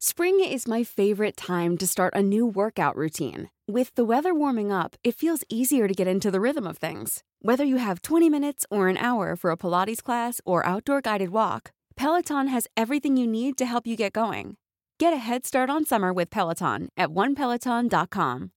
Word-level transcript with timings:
Spring 0.00 0.38
is 0.38 0.68
my 0.68 0.84
favorite 0.84 1.36
time 1.36 1.76
to 1.76 1.84
start 1.84 2.14
a 2.14 2.22
new 2.22 2.46
workout 2.46 2.94
routine. 2.94 3.50
With 3.66 3.92
the 3.96 4.04
weather 4.04 4.32
warming 4.32 4.70
up, 4.70 4.94
it 5.02 5.16
feels 5.16 5.42
easier 5.48 5.88
to 5.88 5.92
get 5.92 6.06
into 6.06 6.30
the 6.30 6.40
rhythm 6.40 6.68
of 6.68 6.78
things. 6.78 7.24
Whether 7.42 7.64
you 7.64 7.78
have 7.78 8.02
20 8.02 8.30
minutes 8.30 8.64
or 8.70 8.86
an 8.86 8.96
hour 8.96 9.34
for 9.34 9.50
a 9.50 9.56
Pilates 9.56 10.00
class 10.00 10.40
or 10.44 10.64
outdoor 10.64 11.00
guided 11.00 11.30
walk, 11.30 11.72
Peloton 11.96 12.46
has 12.46 12.68
everything 12.76 13.16
you 13.16 13.26
need 13.26 13.58
to 13.58 13.66
help 13.66 13.88
you 13.88 13.96
get 13.96 14.12
going. 14.12 14.56
Get 15.00 15.12
a 15.12 15.16
head 15.16 15.44
start 15.44 15.68
on 15.68 15.84
summer 15.84 16.12
with 16.12 16.30
Peloton 16.30 16.90
at 16.96 17.08
onepeloton.com. 17.08 18.50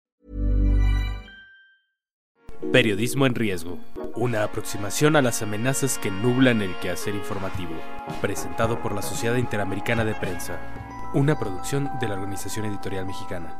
Periodismo 2.72 3.26
en 3.26 3.34
riesgo. 3.34 3.80
Una 4.16 4.44
aproximación 4.44 5.16
a 5.16 5.24
las 5.24 5.42
amenazas 5.42 5.98
que 5.98 6.12
nublan 6.12 6.62
el 6.62 6.76
quehacer 6.82 7.16
informativo. 7.16 7.74
Presentado 8.22 8.80
por 8.80 8.94
la 8.94 9.02
Sociedad 9.02 9.38
Interamericana 9.38 10.06
de 10.06 10.14
Prensa. 10.14 10.60
Una 11.14 11.38
producción 11.38 11.90
de 12.00 12.08
la 12.08 12.14
Organización 12.14 12.68
Editorial 12.68 13.06
Mexicana. 13.06 13.54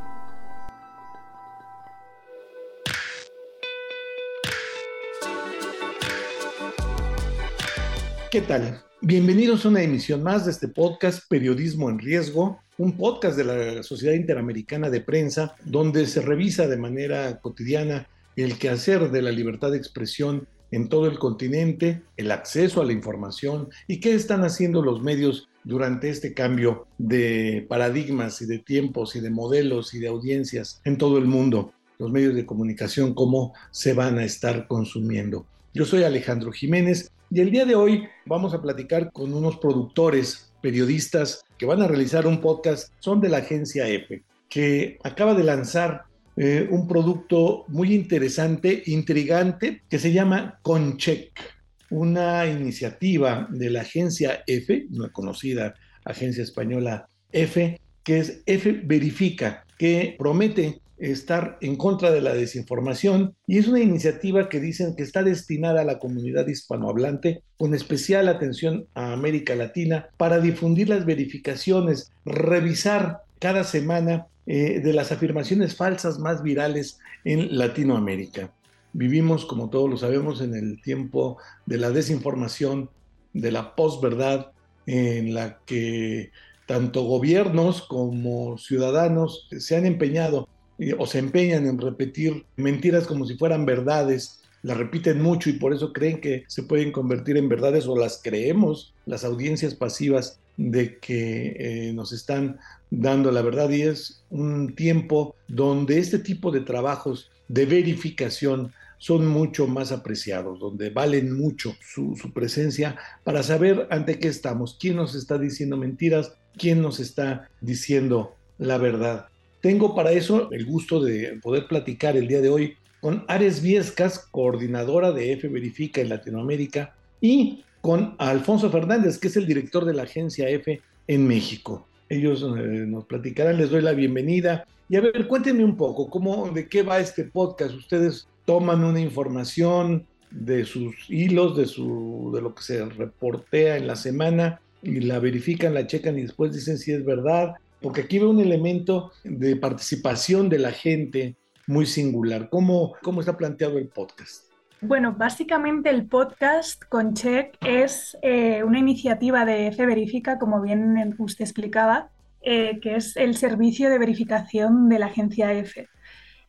¿Qué 8.30 8.40
tal? 8.40 8.82
Bienvenidos 9.02 9.66
a 9.66 9.68
una 9.68 9.82
emisión 9.82 10.22
más 10.22 10.46
de 10.46 10.52
este 10.52 10.68
podcast 10.68 11.28
Periodismo 11.28 11.90
en 11.90 11.98
Riesgo, 11.98 12.58
un 12.78 12.96
podcast 12.96 13.36
de 13.36 13.44
la 13.44 13.82
Sociedad 13.82 14.14
Interamericana 14.14 14.88
de 14.88 15.02
Prensa, 15.02 15.54
donde 15.62 16.06
se 16.06 16.22
revisa 16.22 16.66
de 16.68 16.78
manera 16.78 17.38
cotidiana 17.42 18.08
el 18.34 18.56
quehacer 18.56 19.10
de 19.10 19.20
la 19.20 19.30
libertad 19.30 19.72
de 19.72 19.76
expresión 19.76 20.48
en 20.70 20.88
todo 20.88 21.06
el 21.06 21.18
continente, 21.18 22.02
el 22.16 22.30
acceso 22.30 22.80
a 22.80 22.86
la 22.86 22.94
información 22.94 23.68
y 23.86 24.00
qué 24.00 24.14
están 24.14 24.42
haciendo 24.42 24.80
los 24.80 25.02
medios 25.02 25.50
durante 25.64 26.08
este 26.08 26.34
cambio 26.34 26.86
de 26.98 27.66
paradigmas 27.68 28.40
y 28.42 28.46
de 28.46 28.58
tiempos 28.58 29.16
y 29.16 29.20
de 29.20 29.30
modelos 29.30 29.94
y 29.94 29.98
de 29.98 30.08
audiencias 30.08 30.80
en 30.84 30.98
todo 30.98 31.18
el 31.18 31.26
mundo, 31.26 31.72
los 31.98 32.10
medios 32.10 32.34
de 32.34 32.46
comunicación, 32.46 33.14
cómo 33.14 33.54
se 33.70 33.92
van 33.92 34.18
a 34.18 34.24
estar 34.24 34.66
consumiendo. 34.66 35.46
Yo 35.74 35.84
soy 35.84 36.02
Alejandro 36.02 36.52
Jiménez 36.52 37.10
y 37.30 37.40
el 37.40 37.50
día 37.50 37.64
de 37.64 37.74
hoy 37.74 38.04
vamos 38.26 38.54
a 38.54 38.60
platicar 38.60 39.12
con 39.12 39.32
unos 39.32 39.56
productores, 39.58 40.52
periodistas 40.60 41.44
que 41.56 41.66
van 41.66 41.80
a 41.80 41.88
realizar 41.88 42.26
un 42.26 42.40
podcast, 42.40 42.92
son 42.98 43.20
de 43.20 43.28
la 43.28 43.38
agencia 43.38 43.88
EFE, 43.88 44.22
que 44.48 44.98
acaba 45.02 45.34
de 45.34 45.44
lanzar 45.44 46.02
eh, 46.36 46.66
un 46.70 46.88
producto 46.88 47.64
muy 47.68 47.94
interesante, 47.94 48.82
intrigante, 48.86 49.82
que 49.88 49.98
se 49.98 50.12
llama 50.12 50.58
Concheck 50.62 51.61
una 51.92 52.46
iniciativa 52.46 53.46
de 53.50 53.68
la 53.68 53.82
agencia 53.82 54.42
F, 54.46 54.86
una 54.90 55.10
conocida 55.10 55.74
agencia 56.04 56.42
española 56.42 57.06
F, 57.30 57.78
que 58.02 58.18
es 58.18 58.42
F 58.46 58.80
Verifica, 58.84 59.64
que 59.76 60.16
promete 60.18 60.80
estar 60.96 61.58
en 61.60 61.76
contra 61.76 62.10
de 62.10 62.22
la 62.22 62.32
desinformación 62.32 63.34
y 63.46 63.58
es 63.58 63.68
una 63.68 63.80
iniciativa 63.80 64.48
que 64.48 64.60
dicen 64.60 64.96
que 64.96 65.02
está 65.02 65.22
destinada 65.22 65.82
a 65.82 65.84
la 65.84 65.98
comunidad 65.98 66.46
hispanohablante 66.46 67.42
con 67.58 67.74
especial 67.74 68.28
atención 68.28 68.86
a 68.94 69.12
América 69.12 69.54
Latina 69.54 70.08
para 70.16 70.40
difundir 70.40 70.88
las 70.88 71.04
verificaciones, 71.04 72.10
revisar 72.24 73.22
cada 73.38 73.64
semana 73.64 74.28
eh, 74.46 74.80
de 74.80 74.92
las 74.92 75.12
afirmaciones 75.12 75.76
falsas 75.76 76.18
más 76.18 76.42
virales 76.42 76.98
en 77.24 77.58
Latinoamérica. 77.58 78.52
Vivimos, 78.92 79.46
como 79.46 79.70
todos 79.70 79.88
lo 79.88 79.96
sabemos, 79.96 80.40
en 80.40 80.54
el 80.54 80.80
tiempo 80.82 81.38
de 81.66 81.78
la 81.78 81.90
desinformación, 81.90 82.90
de 83.32 83.52
la 83.52 83.74
posverdad, 83.74 84.52
en 84.86 85.34
la 85.34 85.58
que 85.64 86.30
tanto 86.66 87.02
gobiernos 87.02 87.82
como 87.82 88.58
ciudadanos 88.58 89.48
se 89.58 89.76
han 89.76 89.86
empeñado 89.86 90.48
eh, 90.78 90.94
o 90.98 91.06
se 91.06 91.18
empeñan 91.18 91.66
en 91.66 91.78
repetir 91.78 92.44
mentiras 92.56 93.06
como 93.06 93.26
si 93.26 93.36
fueran 93.36 93.66
verdades, 93.66 94.40
las 94.62 94.76
repiten 94.76 95.20
mucho 95.20 95.50
y 95.50 95.54
por 95.54 95.72
eso 95.72 95.92
creen 95.92 96.20
que 96.20 96.44
se 96.46 96.62
pueden 96.62 96.92
convertir 96.92 97.36
en 97.36 97.48
verdades 97.48 97.86
o 97.86 97.96
las 97.96 98.20
creemos, 98.22 98.94
las 99.06 99.24
audiencias 99.24 99.74
pasivas 99.74 100.38
de 100.56 100.98
que 100.98 101.56
eh, 101.58 101.92
nos 101.92 102.12
están 102.12 102.58
dando 102.90 103.32
la 103.32 103.42
verdad. 103.42 103.70
Y 103.70 103.82
es 103.82 104.24
un 104.30 104.74
tiempo 104.74 105.34
donde 105.48 105.98
este 105.98 106.18
tipo 106.18 106.50
de 106.50 106.60
trabajos 106.60 107.30
de 107.48 107.66
verificación 107.66 108.72
son 109.02 109.26
mucho 109.26 109.66
más 109.66 109.90
apreciados, 109.90 110.60
donde 110.60 110.90
valen 110.90 111.36
mucho 111.36 111.74
su, 111.80 112.14
presencia 112.32 112.94
para 113.24 113.42
saber 113.42 113.88
ante 113.90 114.20
qué 114.20 114.28
estamos, 114.28 114.76
quién 114.78 114.94
nos 114.94 115.16
está 115.16 115.38
diciendo 115.38 115.76
mentiras, 115.76 116.34
quién 116.56 116.80
nos 116.80 117.00
está 117.00 117.48
diciendo 117.60 118.36
la 118.58 118.78
verdad. 118.78 119.26
Tengo 119.60 119.96
para 119.96 120.12
eso 120.12 120.52
el 120.52 120.66
gusto 120.66 121.02
de 121.02 121.36
poder 121.42 121.66
platicar 121.66 122.16
el 122.16 122.28
día 122.28 122.40
de 122.40 122.48
hoy 122.48 122.76
con 123.00 123.24
Ares 123.26 123.60
Viescas, 123.60 124.20
coordinadora 124.20 125.10
de 125.10 125.32
F 125.32 125.48
Verifica 125.48 126.00
en 126.00 126.08
Latinoamérica, 126.08 126.94
y 127.20 127.64
con 127.80 128.14
Alfonso 128.18 128.70
Fernández, 128.70 129.18
que 129.18 129.26
es 129.26 129.36
el 129.36 129.48
director 129.48 129.84
de 129.84 129.94
la 129.94 130.04
agencia 130.04 130.48
F 130.48 130.80
en 131.08 131.26
México. 131.26 131.88
Ellos 132.08 132.42
eh, 132.42 132.86
nos 132.86 133.06
platicarán, 133.06 133.56
les 133.56 133.70
doy 133.70 133.82
la 133.82 133.94
bienvenida. 133.94 134.64
Y 134.88 134.94
a 134.94 135.00
ver, 135.00 135.26
cuéntenme 135.26 135.64
un 135.64 135.76
poco, 135.76 136.08
¿cómo, 136.08 136.52
¿de 136.52 136.68
qué 136.68 136.84
va 136.84 137.00
este 137.00 137.24
podcast? 137.24 137.74
Ustedes 137.74 138.28
toman 138.52 138.84
una 138.84 139.00
información 139.00 140.04
de 140.30 140.66
sus 140.66 141.08
hilos, 141.08 141.56
de, 141.56 141.64
su, 141.64 142.30
de 142.34 142.42
lo 142.42 142.54
que 142.54 142.62
se 142.62 142.84
reportea 142.84 143.78
en 143.78 143.86
la 143.86 143.96
semana 143.96 144.60
y 144.82 145.00
la 145.00 145.20
verifican, 145.20 145.72
la 145.72 145.86
checan 145.86 146.18
y 146.18 146.22
después 146.22 146.52
dicen 146.52 146.76
si 146.76 146.92
es 146.92 147.02
verdad, 147.02 147.54
porque 147.80 148.02
aquí 148.02 148.18
veo 148.18 148.28
un 148.28 148.40
elemento 148.40 149.10
de 149.24 149.56
participación 149.56 150.50
de 150.50 150.58
la 150.58 150.70
gente 150.70 151.34
muy 151.66 151.86
singular. 151.86 152.50
¿Cómo, 152.50 152.92
cómo 153.02 153.20
está 153.20 153.38
planteado 153.38 153.78
el 153.78 153.88
podcast? 153.88 154.50
Bueno, 154.82 155.14
básicamente 155.16 155.88
el 155.88 156.04
podcast 156.04 156.84
con 156.90 157.14
Check 157.14 157.56
es 157.64 158.18
eh, 158.20 158.62
una 158.64 158.80
iniciativa 158.80 159.46
de 159.46 159.68
F 159.68 159.86
Verifica, 159.86 160.38
como 160.38 160.60
bien 160.60 161.14
usted 161.16 161.46
explicaba, 161.46 162.10
eh, 162.42 162.80
que 162.82 162.96
es 162.96 163.16
el 163.16 163.34
servicio 163.34 163.88
de 163.88 163.98
verificación 163.98 164.90
de 164.90 164.98
la 164.98 165.06
agencia 165.06 165.54
F. 165.54 165.88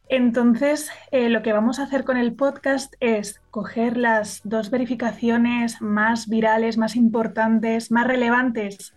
Entonces, 0.10 0.90
eh, 1.12 1.30
lo 1.30 1.42
que 1.42 1.54
vamos 1.54 1.80
a 1.80 1.84
hacer 1.84 2.04
con 2.04 2.18
el 2.18 2.34
podcast 2.34 2.94
es 3.00 3.42
coger 3.52 3.98
las 3.98 4.42
dos 4.44 4.70
verificaciones 4.70 5.82
más 5.82 6.28
virales, 6.28 6.78
más 6.78 6.96
importantes, 6.96 7.92
más 7.92 8.08
relevantes 8.08 8.94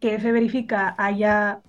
que 0.00 0.16
F 0.16 0.30
Verifica 0.32 0.94
haya 0.98 1.60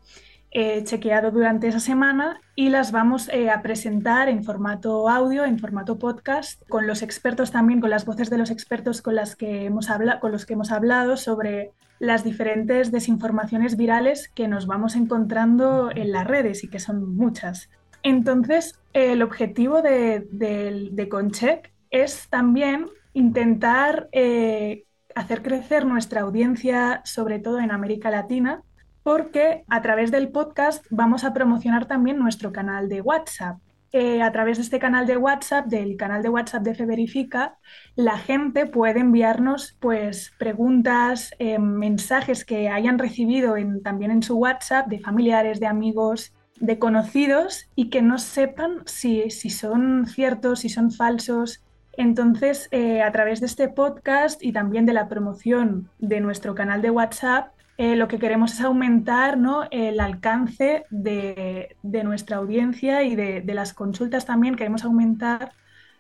eh, 0.52 0.84
chequeado 0.84 1.30
durante 1.30 1.68
esa 1.68 1.80
semana 1.80 2.42
y 2.56 2.70
las 2.70 2.92
vamos 2.92 3.30
eh, 3.30 3.52
a 3.52 3.62
presentar 3.62 4.30
en 4.30 4.44
formato 4.44 5.08
audio, 5.08 5.46
en 5.46 5.60
formato 5.60 6.00
podcast, 6.00 6.62
con 6.68 6.88
los 6.88 7.04
expertos 7.04 7.52
también, 7.52 7.82
con 7.82 7.92
las 7.92 8.06
voces 8.06 8.32
de 8.32 8.40
los 8.40 8.50
expertos 8.50 9.04
con, 9.04 9.16
las 9.16 9.36
que 9.36 9.66
hemos 9.66 9.88
con 10.20 10.32
los 10.32 10.48
que 10.48 10.54
hemos 10.54 10.72
hablado 10.72 11.18
sobre 11.18 11.72
las 12.00 12.24
diferentes 12.24 12.92
desinformaciones 12.92 13.78
virales 13.78 14.30
que 14.30 14.48
nos 14.48 14.66
vamos 14.66 14.96
encontrando 14.96 15.92
en 15.94 16.12
las 16.12 16.26
redes 16.26 16.64
y 16.64 16.70
que 16.70 16.80
son 16.80 17.16
muchas. 17.16 17.70
Entonces, 18.04 18.80
el 18.94 19.22
objetivo 19.22 19.82
de, 19.82 20.28
de, 20.32 21.10
Concheck 21.10 21.72
es 21.92 22.28
también 22.30 22.88
intentar 23.14 24.10
eh, 24.12 24.86
hacer 25.16 25.42
crecer 25.42 25.86
nuestra 25.86 26.22
audiencia, 26.22 27.02
sobre 27.04 27.40
todo 27.40 27.60
en 27.60 27.72
América 27.72 28.10
Latina, 28.10 28.64
porque 29.04 29.64
a 29.68 29.82
través 29.82 30.12
del 30.12 30.30
podcast 30.30 30.86
vamos 30.90 31.24
a 31.24 31.34
promocionar 31.34 31.88
también 31.88 32.20
nuestro 32.20 32.52
canal 32.52 32.90
de 32.90 33.02
WhatsApp. 33.02 33.58
Eh, 33.92 34.22
a 34.22 34.32
través 34.32 34.58
de 34.58 34.64
este 34.64 34.78
canal 34.78 35.08
de 35.08 35.18
WhatsApp, 35.18 35.66
del 35.66 35.98
canal 35.98 36.22
de 36.22 36.30
WhatsApp 36.30 36.62
de 36.62 36.76
Feverifica, 36.76 37.58
la 37.96 38.20
gente 38.20 38.68
puede 38.68 39.00
enviarnos 39.00 39.78
pues, 39.80 40.32
preguntas, 40.38 41.32
eh, 41.40 41.58
mensajes 41.58 42.46
que 42.46 42.70
hayan 42.70 43.00
recibido 43.00 43.56
también 43.84 44.12
en 44.12 44.22
su 44.22 44.38
WhatsApp 44.38 44.88
de 44.88 45.00
familiares, 45.00 45.60
de 45.60 45.66
amigos, 45.66 46.34
de 46.60 46.80
conocidos 46.80 47.68
y 47.76 47.90
que 47.90 48.02
no 48.02 48.18
sepan 48.18 48.84
si, 48.86 49.30
son 49.30 50.06
ciertos, 50.08 50.60
si 50.60 50.70
son 50.70 50.92
falsos. 50.92 51.62
Entonces, 51.94 52.68
eh, 52.72 53.02
a 53.02 53.12
través 53.12 53.40
de 53.40 53.46
este 53.46 53.68
podcast 53.70 54.44
y 54.44 54.52
también 54.52 54.86
de 54.86 54.94
la 54.94 55.10
promoción 55.10 55.90
de 56.00 56.22
nuestro 56.22 56.56
canal 56.56 56.82
de 56.82 56.92
WhatsApp, 56.92 57.52
eh, 57.78 57.96
lo 57.96 58.10
que 58.10 58.20
queremos 58.20 58.54
es 58.54 58.62
aumentar 58.62 59.38
¿no? 59.38 59.64
el 59.72 60.02
alcance 60.02 60.86
de, 60.90 61.78
nuestra 61.82 62.38
audiencia 62.38 63.04
y 63.04 63.16
de, 63.16 63.42
las 63.54 63.74
consultas 63.74 64.26
también. 64.26 64.56
Queremos 64.56 64.84
aumentar 64.84 65.54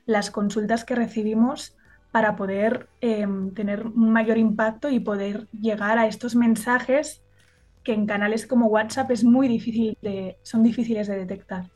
las 0.06 0.30
consultas 0.30 0.84
que 0.84 0.96
recibimos 0.96 1.78
para 2.12 2.36
poder 2.36 2.90
em, 3.00 3.54
tener 3.54 3.86
un 3.86 4.12
mayor 4.12 4.38
impacto 4.38 4.90
y 4.90 5.00
poder 5.00 5.48
llegar 5.52 6.00
a 6.00 6.08
estos 6.08 6.36
mensajes 6.36 7.22
que 7.84 7.94
en 7.94 8.06
canales 8.06 8.46
como 8.46 8.68
WhatsApp 8.68 9.12
es 9.12 9.24
muy 9.24 9.48
difícil 9.48 9.98
de, 10.02 10.38
son 10.44 10.64
difíciles 10.64 11.08
de 11.08 11.18
detectar. 11.18 11.70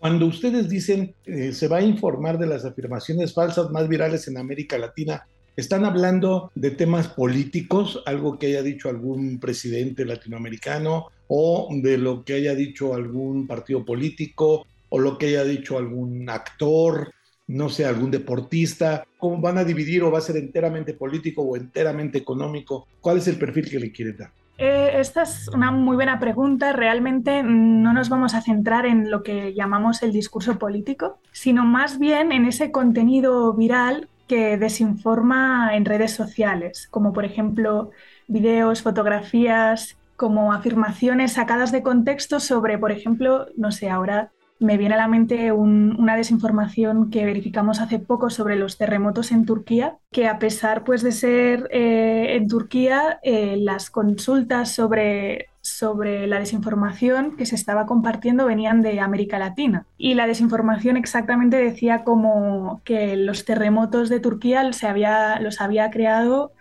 Cuando 0.00 0.26
ustedes 0.26 0.68
dicen 0.68 1.14
eh, 1.24 1.52
se 1.52 1.68
va 1.68 1.78
a 1.78 1.82
informar 1.82 2.38
de 2.38 2.46
las 2.46 2.64
afirmaciones 2.64 3.32
falsas 3.32 3.70
más 3.70 3.88
virales 3.88 4.26
en 4.28 4.36
América 4.36 4.76
Latina, 4.78 5.24
¿Están 5.54 5.84
hablando 5.84 6.50
de 6.54 6.70
temas 6.70 7.08
políticos, 7.08 8.02
algo 8.06 8.38
que 8.38 8.46
haya 8.46 8.62
dicho 8.62 8.88
algún 8.88 9.38
presidente 9.38 10.06
latinoamericano, 10.06 11.08
o 11.28 11.68
de 11.70 11.98
lo 11.98 12.24
que 12.24 12.34
haya 12.34 12.54
dicho 12.54 12.94
algún 12.94 13.46
partido 13.46 13.84
político, 13.84 14.66
o 14.88 14.98
lo 14.98 15.18
que 15.18 15.26
haya 15.26 15.44
dicho 15.44 15.76
algún 15.76 16.26
actor, 16.30 17.12
no 17.48 17.68
sé, 17.68 17.84
algún 17.84 18.10
deportista? 18.10 19.04
¿Cómo 19.18 19.42
van 19.42 19.58
a 19.58 19.64
dividir 19.64 20.02
o 20.04 20.10
va 20.10 20.18
a 20.18 20.22
ser 20.22 20.36
enteramente 20.36 20.94
político 20.94 21.42
o 21.42 21.54
enteramente 21.54 22.16
económico? 22.16 22.88
¿Cuál 23.02 23.18
es 23.18 23.28
el 23.28 23.36
perfil 23.36 23.68
que 23.68 23.78
le 23.78 23.92
quiere 23.92 24.14
dar? 24.14 24.32
Eh, 24.64 25.00
esta 25.00 25.22
es 25.22 25.48
una 25.48 25.72
muy 25.72 25.96
buena 25.96 26.20
pregunta. 26.20 26.72
Realmente 26.72 27.42
no 27.42 27.92
nos 27.92 28.08
vamos 28.08 28.32
a 28.32 28.42
centrar 28.42 28.86
en 28.86 29.10
lo 29.10 29.24
que 29.24 29.54
llamamos 29.54 30.04
el 30.04 30.12
discurso 30.12 30.56
político, 30.56 31.18
sino 31.32 31.64
más 31.64 31.98
bien 31.98 32.30
en 32.30 32.44
ese 32.44 32.70
contenido 32.70 33.54
viral 33.54 34.08
que 34.28 34.56
desinforma 34.58 35.74
en 35.74 35.84
redes 35.84 36.12
sociales, 36.12 36.86
como 36.92 37.12
por 37.12 37.24
ejemplo 37.24 37.90
videos, 38.28 38.82
fotografías, 38.82 39.98
como 40.14 40.52
afirmaciones 40.52 41.32
sacadas 41.32 41.72
de 41.72 41.82
contexto 41.82 42.38
sobre, 42.38 42.78
por 42.78 42.92
ejemplo, 42.92 43.48
no 43.56 43.72
sé, 43.72 43.90
ahora 43.90 44.30
me 44.62 44.76
viene 44.76 44.94
a 44.94 44.98
la 44.98 45.08
mente 45.08 45.52
una 45.52 46.16
desinformación 46.16 47.10
que 47.10 47.24
verificamos 47.24 47.80
hace 47.80 47.98
poco 47.98 48.30
sobre 48.30 48.56
los 48.56 48.78
terremotos 48.78 49.32
en 49.32 49.44
Turquía, 49.44 49.96
que 50.10 50.28
a 50.28 50.38
pesar 50.38 50.84
pues, 50.84 51.02
de 51.02 51.12
ser 51.12 51.68
eh, 51.70 52.36
en 52.36 52.48
Turquía, 52.48 53.18
eh, 53.22 53.56
las 53.58 53.90
consultas 53.90 54.72
sobre, 54.72 55.48
sobre 55.60 56.26
la 56.26 56.38
desinformación 56.38 57.36
que 57.36 57.46
se 57.46 57.54
estaba 57.54 57.86
compartiendo 57.86 58.46
venían 58.46 58.82
de 58.82 59.00
América 59.00 59.38
Latina. 59.38 59.86
Y 59.98 60.14
la 60.14 60.26
desinformación 60.26 60.96
exactamente 60.96 61.56
decía 61.56 62.04
como 62.04 62.80
que 62.84 63.16
los 63.16 63.44
terremotos 63.44 64.08
de 64.08 64.20
Turquía 64.20 64.72
se 64.72 64.86
había, 64.86 65.40
los 65.40 65.60
había 65.60 65.90
creado 65.90 66.52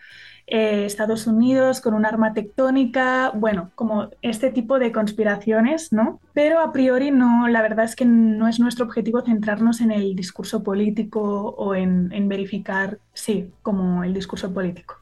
eh, 0.52 0.86
Estados 0.86 1.28
Unidos 1.28 1.80
con 1.80 1.94
un 1.94 2.06
arma 2.06 2.34
tectónica, 2.34 3.32
bueno, 3.34 3.72
como 3.74 4.10
este 4.22 4.52
tipo 4.52 4.80
de 4.80 4.92
conspiraciones, 4.92 5.94
¿no? 5.94 6.20
Pero 6.34 6.60
a 6.60 6.74
priori 6.74 7.10
no, 7.10 7.48
la 7.48 7.62
verdad 7.62 7.86
es 7.86 7.96
que 7.96 8.04
no 8.04 8.50
es 8.50 8.60
nuestro 8.60 8.86
objetivo 8.86 9.22
centrarnos 9.22 9.80
en 9.80 9.92
el 9.92 10.14
discurso 10.14 10.62
político 10.62 11.22
o 11.58 11.74
en, 11.74 12.12
en 12.12 12.28
verificar, 12.28 13.00
sí, 13.14 13.50
como 13.62 14.04
el 14.04 14.14
discurso 14.14 14.54
político. 14.54 15.02